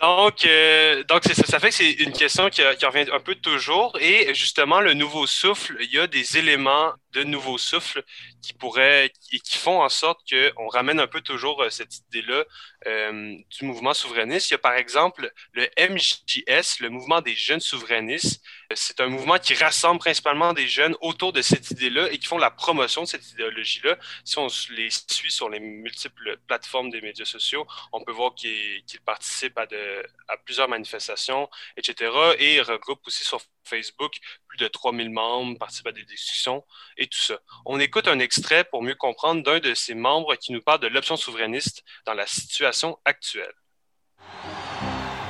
Donc, 0.01 0.47
euh, 0.47 1.05
donc 1.05 1.25
ça. 1.25 1.35
Ça 1.45 1.59
fait 1.59 1.69
que 1.69 1.75
c'est 1.75 1.91
une 1.91 2.13
question 2.13 2.49
qui, 2.49 2.63
qui 2.79 2.87
revient 2.87 3.11
un 3.13 3.21
peu 3.21 3.35
toujours. 3.35 3.97
Et 4.01 4.33
justement, 4.35 4.81
le 4.81 4.95
nouveau 4.95 5.27
souffle, 5.27 5.77
il 5.81 5.93
y 5.93 5.99
a 5.99 6.07
des 6.07 6.39
éléments 6.39 6.93
de 7.13 7.23
nouveau 7.23 7.59
souffle 7.59 8.03
qui 8.43 8.53
pourraient 8.53 9.13
et 9.33 9.41
qui 9.41 9.59
font 9.59 9.83
en 9.83 9.89
sorte 9.89 10.21
qu'on 10.29 10.69
ramène 10.69 11.01
un 11.01 11.07
peu 11.07 11.21
toujours 11.21 11.63
euh, 11.63 11.71
cette 11.71 11.99
idée-là 11.99 12.45
euh, 12.87 13.37
du 13.51 13.65
mouvement 13.65 13.95
souverainiste. 13.95 14.51
Il 14.51 14.53
y 14.53 14.55
a 14.55 14.59
par 14.59 14.75
exemple 14.75 15.33
le 15.53 15.69
MJS, 15.79 16.81
le 16.81 16.89
mouvement 16.89 17.21
des 17.21 17.35
jeunes 17.35 17.61
souverainistes. 17.61 18.43
C'est 18.75 19.01
un 19.01 19.09
mouvement 19.09 19.39
qui 19.39 19.55
rassemble 19.55 19.99
principalement 19.99 20.53
des 20.53 20.69
jeunes 20.69 20.97
autour 21.01 21.33
de 21.33 21.43
cette 21.43 21.71
idée-là 21.71 22.11
et 22.11 22.19
qui 22.19 22.27
font 22.27 22.39
la 22.39 22.51
promotion 22.51 23.03
de 23.03 23.07
cette 23.07 23.31
idéologie-là. 23.33 23.99
Si 24.25 24.39
on 24.39 24.49
les 24.71 24.89
suit 24.91 25.33
sur 25.33 25.49
les 25.49 25.61
multiples 25.61 26.39
plateformes 26.47 26.91
des 26.91 27.01
médias 27.01 27.25
sociaux, 27.25 27.67
on 27.93 28.03
peut 28.03 28.13
voir 28.13 28.35
qu'ils 28.35 28.83
participent 29.05 29.59
à 29.59 30.37
plusieurs 30.45 30.69
manifestations, 30.69 31.49
etc. 31.77 32.13
Et 32.39 32.57
ils 32.57 32.63
regroupent 32.63 33.07
aussi 33.07 33.25
sur 33.25 33.41
Facebook 33.65 34.13
plus 34.49 34.59
de 34.59 34.69
3000 34.69 35.11
membres, 35.11 35.59
participent 35.59 35.89
à 35.89 35.93
des 35.93 36.05
discussions 36.05 36.65
et 36.97 37.07
tout 37.07 37.19
ça. 37.19 37.39
On 37.67 37.79
écoute 37.81 38.09
un 38.09 38.19
extrait 38.19 38.65
pour 38.65 38.83
mieux 38.83 38.95
comprendre 38.95 39.43
d'un 39.43 39.59
de 39.59 39.75
ses 39.75 39.95
membres 39.95 40.35
qui 40.37 40.53
nous 40.53 40.61
parle 40.61 40.81
de 40.81 40.89
l'option 40.89 41.17
souverainiste 41.17 41.85
dans 42.07 42.15
la 42.15 42.27
situation 42.27 42.99
actuelle. 43.05 43.53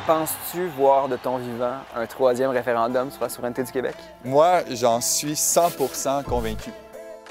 Penses-tu 0.07 0.67
voir 0.67 1.09
de 1.09 1.17
ton 1.17 1.39
vivant 1.39 1.85
un 1.95 2.07
troisième 2.07 2.51
référendum 2.51 3.11
sur 3.11 3.23
la 3.23 3.29
souveraineté 3.29 3.63
du 3.63 3.71
Québec? 3.71 3.95
Moi, 4.25 4.65
j'en 4.71 5.01
suis 5.01 5.35
100% 5.35 6.25
convaincu. 6.25 6.71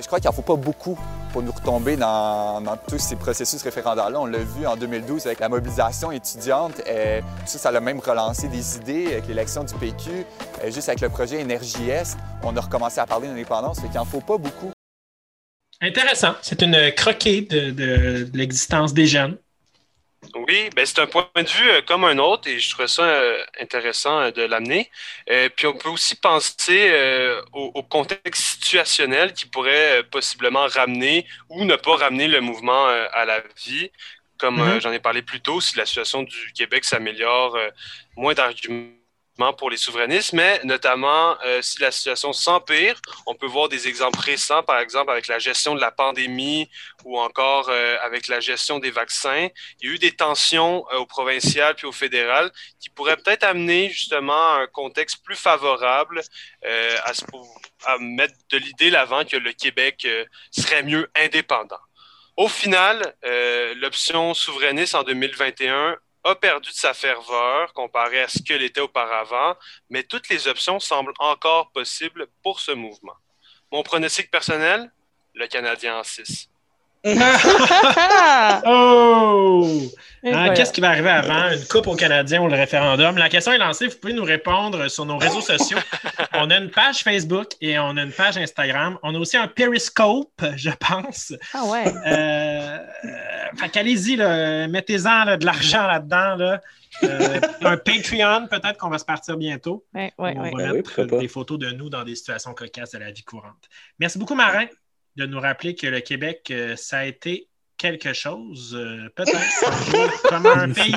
Je 0.02 0.08
crois 0.08 0.20
qu'il 0.20 0.28
n'en 0.28 0.34
faut 0.34 0.42
pas 0.42 0.56
beaucoup 0.56 0.98
pour 1.32 1.44
nous 1.44 1.52
retomber 1.52 1.96
dans, 1.98 2.64
tous 2.88 3.00
ces 3.00 3.16
processus 3.16 3.62
référendaires-là. 3.62 4.20
On 4.20 4.26
l'a 4.26 4.40
vu 4.40 4.66
en 4.66 4.76
2012 4.76 5.26
avec 5.26 5.40
la 5.40 5.50
mobilisation 5.50 6.12
étudiante. 6.12 6.80
Et 6.88 7.22
ça, 7.46 7.60
ça 7.60 7.70
a 7.70 7.80
même 7.80 8.00
relancé 8.00 8.48
des 8.48 8.78
idées 8.78 9.08
avec 9.08 9.28
l'élection 9.28 9.64
du 9.64 9.74
PQ. 9.76 10.26
Et 10.64 10.72
juste 10.72 10.90
avec 10.90 11.02
le 11.02 11.10
projet 11.10 11.42
Énergie 11.42 11.90
Est, 11.90 12.18
on 12.44 12.56
a 12.56 12.62
recommencé 12.62 13.00
à 13.00 13.06
parler 13.06 13.28
d'indépendance. 13.28 13.80
Fait 13.80 13.88
qu'il 13.88 13.98
n'en 13.98 14.06
faut 14.06 14.22
pas 14.22 14.38
beaucoup. 14.38 14.72
Intéressant. 15.82 16.34
C'est 16.42 16.62
une 16.62 16.92
croquée 16.96 17.42
de 17.42 18.30
l'existence 18.34 18.94
des 18.94 19.06
jeunes. 19.06 19.38
Oui, 20.50 20.72
ben 20.76 20.84
c'est 20.84 20.98
un 20.98 21.06
point 21.06 21.30
de 21.36 21.48
vue 21.48 21.70
euh, 21.70 21.82
comme 21.86 22.04
un 22.06 22.18
autre 22.18 22.50
et 22.50 22.58
je 22.60 22.72
trouve 22.74 22.88
ça 22.88 23.04
euh, 23.04 23.44
intéressant 23.62 24.20
euh, 24.20 24.32
de 24.32 24.42
l'amener. 24.42 24.90
Puis 25.56 25.68
on 25.68 25.74
peut 25.78 25.90
aussi 25.90 26.16
penser 26.16 26.92
au, 27.54 27.72
au 27.76 27.84
contexte 27.84 28.42
situationnel 28.44 29.34
qui 29.34 29.46
pourrait 29.46 30.04
possiblement 30.12 30.66
ramener 30.66 31.28
ou 31.50 31.66
ne 31.66 31.76
pas 31.76 31.98
ramener 31.98 32.28
le 32.28 32.42
mouvement 32.42 32.88
à 32.88 33.26
la 33.26 33.44
vie. 33.64 33.92
Comme 34.40 34.58
Mhm. 34.58 34.82
j'en 34.82 34.92
ai 34.92 35.00
parlé 35.00 35.22
plus 35.22 35.42
tôt, 35.42 35.62
si 35.62 35.78
la 35.78 35.86
situation 35.86 36.24
du 36.24 36.52
Québec 36.56 36.84
s'améliore, 36.86 37.58
moins 38.18 38.34
d'arguments 38.34 38.94
pour 39.58 39.70
les 39.70 39.78
souverainistes, 39.78 40.34
mais 40.34 40.60
notamment 40.64 41.38
euh, 41.46 41.62
si 41.62 41.80
la 41.82 41.92
situation 41.92 42.34
s'empire, 42.34 43.00
on 43.26 43.36
peut 43.36 43.46
voir 43.46 43.70
des 43.70 43.88
exemples 43.88 44.20
récents, 44.20 44.64
par 44.64 44.80
exemple 44.80 45.12
avec 45.12 45.28
la 45.28 45.40
gestion 45.40 45.76
de 45.76 45.82
la 45.82 45.92
pandémie 45.92 46.70
ou 47.06 47.18
encore 47.18 47.70
euh, 47.70 47.98
avec 48.04 48.28
la 48.28 48.42
gestion 48.42 48.80
des 48.80 48.92
vaccins. 48.92 49.48
Il 49.80 49.88
y 49.88 49.92
a 49.92 49.96
eu 49.96 49.98
des 49.98 50.12
tensions 50.12 50.86
euh, 50.92 50.98
au 50.98 51.06
provincial 51.06 51.74
puis 51.76 51.88
au 51.88 51.94
fédéral 51.94 52.52
qui 52.80 52.90
pourraient 52.90 53.16
peut-être 53.16 53.44
amener 53.44 53.90
justement 53.90 54.56
un 54.56 54.68
contexte 54.68 55.24
plus 55.24 55.38
favorable 55.38 56.22
à, 57.06 57.12
à 57.86 57.98
mettre 58.00 58.34
de 58.50 58.58
l'idée 58.58 58.90
l'avant 58.90 59.24
que 59.24 59.38
le 59.38 59.54
Québec 59.54 60.06
serait 60.52 60.84
mieux 60.84 61.10
indépendant. 61.16 61.80
Au 62.36 62.48
final, 62.48 63.16
l'option 63.76 64.34
souverainiste 64.34 64.96
en 64.96 65.04
2021 65.04 65.98
perdu 66.36 66.70
de 66.70 66.76
sa 66.76 66.94
ferveur 66.94 67.74
comparé 67.74 68.22
à 68.22 68.28
ce 68.28 68.42
qu'elle 68.42 68.62
était 68.62 68.82
auparavant, 68.82 69.56
mais 69.90 70.04
toutes 70.04 70.30
les 70.30 70.48
options 70.48 70.80
semblent 70.80 71.14
encore 71.20 71.72
possibles 71.72 72.28
pour 72.44 72.60
ce 72.60 72.72
mouvement. 72.72 73.16
Mon 73.72 73.84
pronostic 73.84 74.32
personnel, 74.32 74.92
le 75.34 75.48
Canadien 75.48 76.00
en 76.00 76.04
6. 76.04 76.50
Oh! 78.66 79.90
Ah, 80.22 80.28
Incroyable. 80.28 80.58
Qu'est-ce 80.58 80.74
qui 80.74 80.82
va 80.82 80.90
arriver 80.90 81.10
avant? 81.10 81.50
Une 81.52 81.66
coupe 81.66 81.88
au 81.88 81.96
Canadien 81.96 82.42
ou 82.42 82.48
le 82.50 82.56
référendum? 82.56 83.18
La 83.18 83.30
question 83.30 83.54
est 83.54 83.58
lancée. 83.58 83.88
Vous 83.88 83.96
pouvez 83.98 84.14
nous 84.14 84.26
répondre 84.26 84.90
sur 84.90 85.06
nos 85.06 85.18
réseaux 85.18 85.40
sociaux. 85.40 85.78
on 86.34 86.50
a 86.50 86.58
une 86.58 86.70
page 86.70 87.04
Facebook 87.04 87.52
et 87.62 87.80
on 87.80 87.96
a 87.96 88.02
une 88.02 88.12
page 88.12 88.38
Instagram. 88.38 88.98
On 89.02 89.16
a 89.16 89.18
aussi 89.18 89.38
un 89.38 89.48
Periscope, 89.48 90.44
je 90.58 90.72
pense. 90.72 91.34
Ah 91.54 91.64
ouais. 91.66 91.88
Euh, 91.88 92.80
euh, 93.06 93.58
fait 93.58 93.70
qu'allez-y, 93.70 94.18
là, 94.18 94.68
mettez-en 94.68 95.38
de 95.38 95.46
l'argent 95.46 95.88
là-dedans. 95.88 96.36
Là. 96.36 96.62
Euh, 97.04 97.40
un 97.62 97.78
Patreon, 97.78 98.48
peut-être 98.48 98.78
qu'on 98.78 98.90
va 98.90 98.98
se 98.98 99.06
partir 99.06 99.38
bientôt. 99.38 99.86
Ouais, 99.94 100.12
ouais, 100.18 100.34
on 100.36 100.42
ouais. 100.42 100.52
va 100.52 100.58
Ben 100.58 100.72
oui, 100.72 100.84
mettre 100.98 101.18
des 101.18 101.28
photos 101.30 101.60
de 101.60 101.72
nous 101.72 101.90
dans 101.90 102.04
des 102.04 102.16
situations 102.16 102.54
cocasses 102.54 102.92
de 102.92 102.98
la 102.98 103.12
vie 103.12 103.24
courante. 103.24 103.70
Merci 104.00 104.18
beaucoup, 104.18 104.36
Marin, 104.36 104.66
de 105.20 105.26
nous 105.26 105.40
rappeler 105.40 105.76
que 105.76 105.86
le 105.86 106.00
Québec, 106.00 106.48
euh, 106.52 106.76
ça 106.78 107.00
a 107.00 107.06
été 107.06 107.50
quelque 107.78 108.14
chose, 108.14 108.74
euh, 108.74 109.10
peut-être 109.16 110.22
comme 110.30 110.46
un 110.46 110.72
pays. 110.72 110.96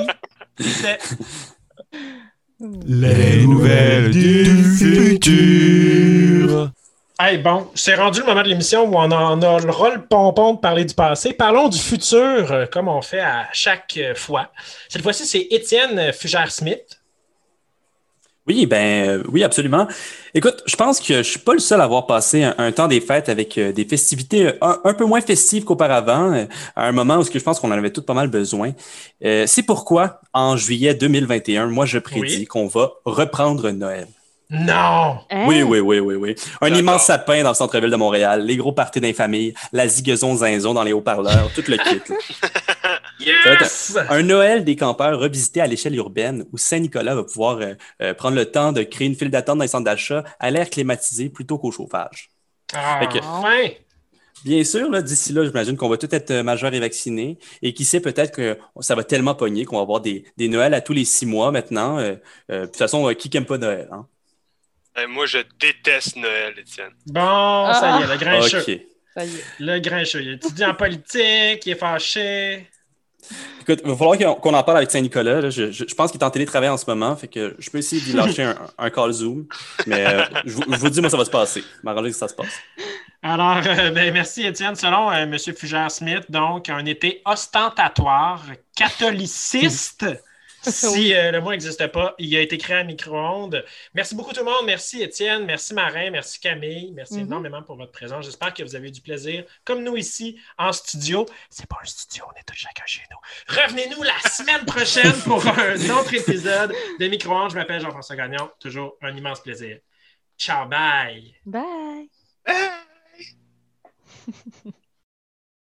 Les 2.87 3.44
nouvelles 3.44 4.12
du 4.12 4.62
futur. 4.78 5.50
Hey, 7.18 7.38
bon, 7.38 7.68
c'est 7.74 7.96
rendu 7.96 8.20
le 8.20 8.26
moment 8.26 8.42
de 8.42 8.48
l'émission 8.48 8.85
où 8.85 8.94
on 8.94 9.11
en 9.11 9.42
a 9.42 9.58
le 9.58 9.70
rôle 9.72 10.06
pompon 10.06 10.54
de 10.54 10.61
parler 10.61 10.85
du 10.85 10.94
passé. 10.94 11.32
Parlons 11.32 11.68
du 11.68 11.78
futur, 11.78 12.52
euh, 12.52 12.66
comme 12.66 12.87
on 12.87 13.02
fait 13.02 13.20
à 13.20 13.48
chaque 13.52 13.98
fois. 14.14 14.52
Cette 14.88 15.02
fois-ci, 15.02 15.26
c'est 15.26 15.48
Étienne 15.50 16.12
Fugère-Smith. 16.12 17.01
Oui, 18.48 18.66
ben 18.66 19.09
euh, 19.09 19.22
oui, 19.31 19.44
absolument. 19.44 19.87
Écoute, 20.35 20.64
je 20.66 20.74
pense 20.74 20.98
que 20.98 21.18
je 21.18 21.22
suis 21.22 21.38
pas 21.38 21.52
le 21.52 21.61
seul 21.61 21.81
à 21.81 21.85
avoir 21.85 22.07
passé 22.07 22.42
un, 22.42 22.55
un 22.59 22.72
temps 22.72 22.88
des 22.88 23.00
fêtes 23.00 23.28
avec 23.28 23.57
euh, 23.57 23.70
des 23.72 23.85
festivités 23.85 24.48
euh, 24.48 24.52
un, 24.61 24.81
un 24.85 24.94
peu 24.94 25.05
moins 25.05 25.20
festives 25.20 25.62
qu'auparavant, 25.62 26.33
euh, 26.33 26.46
à 26.74 26.87
un 26.88 26.92
moment 26.92 27.18
où 27.18 27.22
ce 27.22 27.31
que 27.31 27.38
je 27.38 27.44
pense 27.44 27.61
qu'on 27.61 27.68
en 27.68 27.78
avait 27.78 27.90
tout 27.92 28.02
pas 28.02 28.14
mal 28.14 28.26
besoin. 28.28 28.72
Euh, 29.24 29.44
C'est 29.46 29.62
pourquoi, 29.62 30.20
en 30.33 30.57
juillet 30.57 30.94
2021, 30.94 31.66
moi 31.66 31.87
je 31.87 31.98
prédis 31.98 32.38
Oui. 32.38 32.44
qu'on 32.46 32.66
va 32.66 32.90
reprendre 33.05 33.70
Noël. 33.70 34.09
Non! 34.50 35.18
Hein? 35.31 35.44
Oui, 35.46 35.62
oui, 35.62 35.78
oui, 35.81 35.98
oui, 36.00 36.14
oui. 36.16 36.35
Un 36.61 36.74
immense 36.74 37.05
sapin 37.05 37.42
dans 37.42 37.50
le 37.50 37.55
centre-ville 37.55 37.88
de 37.90 37.96
Montréal, 37.96 38.44
les 38.44 38.57
gros 38.57 38.72
parties 38.72 39.00
d'infamille, 39.00 39.55
la 39.72 39.87
zigaison 39.88 40.35
zinzon 40.37 40.74
dans 40.74 40.83
les 40.83 40.92
haut-parleurs, 40.92 41.48
tout 41.55 41.62
le 41.68 41.76
kit. 41.78 42.00
Yes! 43.24 43.96
Un 44.08 44.22
Noël 44.22 44.64
des 44.64 44.76
campeurs 44.76 45.18
revisité 45.18 45.61
à 45.61 45.66
l'échelle 45.66 45.94
urbaine 45.96 46.44
où 46.52 46.58
Saint-Nicolas 46.58 47.14
va 47.14 47.24
pouvoir 47.24 47.58
euh, 47.58 47.74
euh, 48.00 48.14
prendre 48.14 48.37
le 48.37 48.46
temps 48.46 48.72
de 48.72 48.82
créer 48.82 49.06
une 49.06 49.14
file 49.14 49.30
d'attente 49.30 49.58
dans 49.58 49.64
les 49.64 49.68
centres 49.68 49.85
d'achat 49.85 50.24
à 50.40 50.50
l'air 50.50 50.68
climatisé 50.70 51.28
plutôt 51.28 51.58
qu'au 51.58 51.70
chauffage. 51.70 52.30
Ah, 52.74 53.00
Fait 53.00 53.18
que- 53.18 53.24
enfin! 53.24 53.68
Bien 54.44 54.64
sûr, 54.64 54.90
d'ici 55.04 55.32
là, 55.32 55.44
j'imagine 55.44 55.76
qu'on 55.76 55.88
va 55.88 55.96
tout 55.96 56.12
être 56.12 56.32
euh, 56.32 56.42
majeur 56.42 56.74
et 56.74 56.80
vacciné. 56.80 57.38
Et 57.62 57.74
qui 57.74 57.85
sait, 57.85 58.00
peut-être 58.00 58.35
que 58.35 58.58
ça 58.80 58.96
va 58.96 59.04
tellement 59.04 59.37
pogner 59.37 59.64
qu'on 59.64 59.76
va 59.76 59.82
avoir 59.82 60.00
des, 60.00 60.24
des 60.37 60.48
Noëls 60.48 60.74
à 60.74 60.80
tous 60.80 60.92
les 60.94 61.04
six 61.04 61.26
mois 61.26 61.52
maintenant. 61.52 61.98
Euh, 61.98 62.16
euh, 62.50 62.62
de 62.62 62.66
toute 62.66 62.76
façon, 62.76 63.08
euh, 63.08 63.14
qui 63.14 63.30
n'aime 63.30 63.44
pas 63.46 63.58
Noël? 63.58 63.88
Hein? 63.92 64.06
Moi, 65.08 65.26
je 65.26 65.38
déteste 65.61 66.16
Noël, 66.16 66.54
Étienne. 66.58 66.90
Bon, 67.06 67.20
ça 67.72 68.00
y 68.00 68.02
est, 68.02 68.06
le 68.12 68.16
grincheux. 68.18 68.61
OK. 68.61 68.80
Ça 69.16 69.24
y 69.24 69.37
est. 69.37 69.44
Le 69.61 69.78
grincheux. 69.78 70.22
Il 70.22 70.32
étudie 70.32 70.64
en 70.64 70.74
politique, 70.74 71.64
il 71.64 71.70
est 71.72 71.78
fâché. 71.78 72.68
Écoute, 73.61 73.80
il 73.85 73.90
va 73.90 73.96
falloir 73.96 74.40
qu'on 74.40 74.54
en 74.54 74.62
parle 74.62 74.78
avec 74.78 74.90
Saint-Nicolas. 74.90 75.50
Je, 75.50 75.94
pense 75.94 76.11
qu'il 76.11 76.20
est 76.20 76.24
en 76.24 76.30
télétravail 76.30 76.68
en 76.68 76.76
ce 76.76 76.85
moment, 76.87 77.16
je 77.22 77.70
peux 77.70 77.78
essayer 77.78 78.02
d'y 78.02 78.12
lâcher 78.12 78.42
un, 78.42 78.56
un 78.78 78.90
call 78.90 79.12
Zoom. 79.12 79.46
Mais 79.87 80.04
euh, 80.06 80.24
je, 80.44 80.54
vous- 80.54 80.90
dis, 80.90 81.00
moi, 81.00 81.11
ça 81.11 81.16
va 81.16 81.24
se 81.24 81.30
passer. 81.30 81.62
M'arranger 81.82 82.12
ça 82.12 82.28
se 82.28 82.35
passe. 82.35 82.52
Alors, 83.22 83.61
euh, 83.64 83.90
ben, 83.90 84.12
merci 84.12 84.44
Étienne. 84.44 84.74
Selon 84.74 85.11
euh, 85.11 85.22
M. 85.22 85.37
Fugère-Smith, 85.38 86.24
donc, 86.28 86.68
un 86.68 86.85
été 86.87 87.22
ostentatoire, 87.24 88.42
catholiciste. 88.76 90.06
Si 90.62 91.12
euh, 91.14 91.33
le 91.33 91.40
mot 91.40 91.51
n'existe 91.51 91.87
pas, 91.88 92.14
il 92.18 92.35
a 92.37 92.40
été 92.40 92.57
créé 92.57 92.77
à 92.77 92.85
micro-ondes. 92.85 93.64
Merci 93.94 94.14
beaucoup 94.14 94.33
tout 94.33 94.44
le 94.44 94.51
monde. 94.51 94.64
Merci 94.64 95.03
Étienne, 95.03 95.44
merci 95.44 95.75
Marin, 95.75 96.11
merci 96.11 96.38
Camille. 96.38 96.92
Merci 96.92 97.14
Mhm. 97.14 97.27
énormément 97.27 97.62
pour 97.62 97.77
votre 97.77 97.90
présence. 97.92 98.25
J'espère 98.27 98.55
que 98.55 98.62
vous 98.62 98.77
avez 98.77 98.88
eu 98.88 98.92
du 98.92 99.01
plaisir, 99.01 99.44
comme 99.64 99.83
nous 99.83 99.96
ici 99.96 100.38
en 100.59 100.72
studio. 100.72 101.27
C'est 101.51 101.66
pas 101.66 101.79
un 101.83 101.85
studio, 101.85 102.25
on 102.29 102.38
est 102.38 102.44
tous 102.44 102.55
chacun 102.57 102.85
chez 102.87 103.03
nous. 103.11 103.18
Revenez-nous 103.57 104.03
la 104.05 104.18
semaine 104.31 104.64
prochaine 104.64 105.12
pour 105.25 105.44
un 105.46 105.75
autre 105.98 106.14
épisode 106.14 106.72
de 107.01 107.07
micro-ondes. 107.09 107.51
Je 107.51 107.57
m'appelle 107.57 107.81
Jean-François 107.81 108.14
Gagnon. 108.16 108.51
Toujours 108.61 108.96
un 109.03 109.16
immense 109.16 109.40
plaisir. 109.40 109.79
Ciao, 110.38 110.68
bye. 110.68 111.35
Bye. 111.44 112.09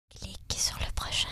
Clique 0.10 0.58
sur 0.58 0.78
le 0.80 0.92
prochain. 0.94 1.30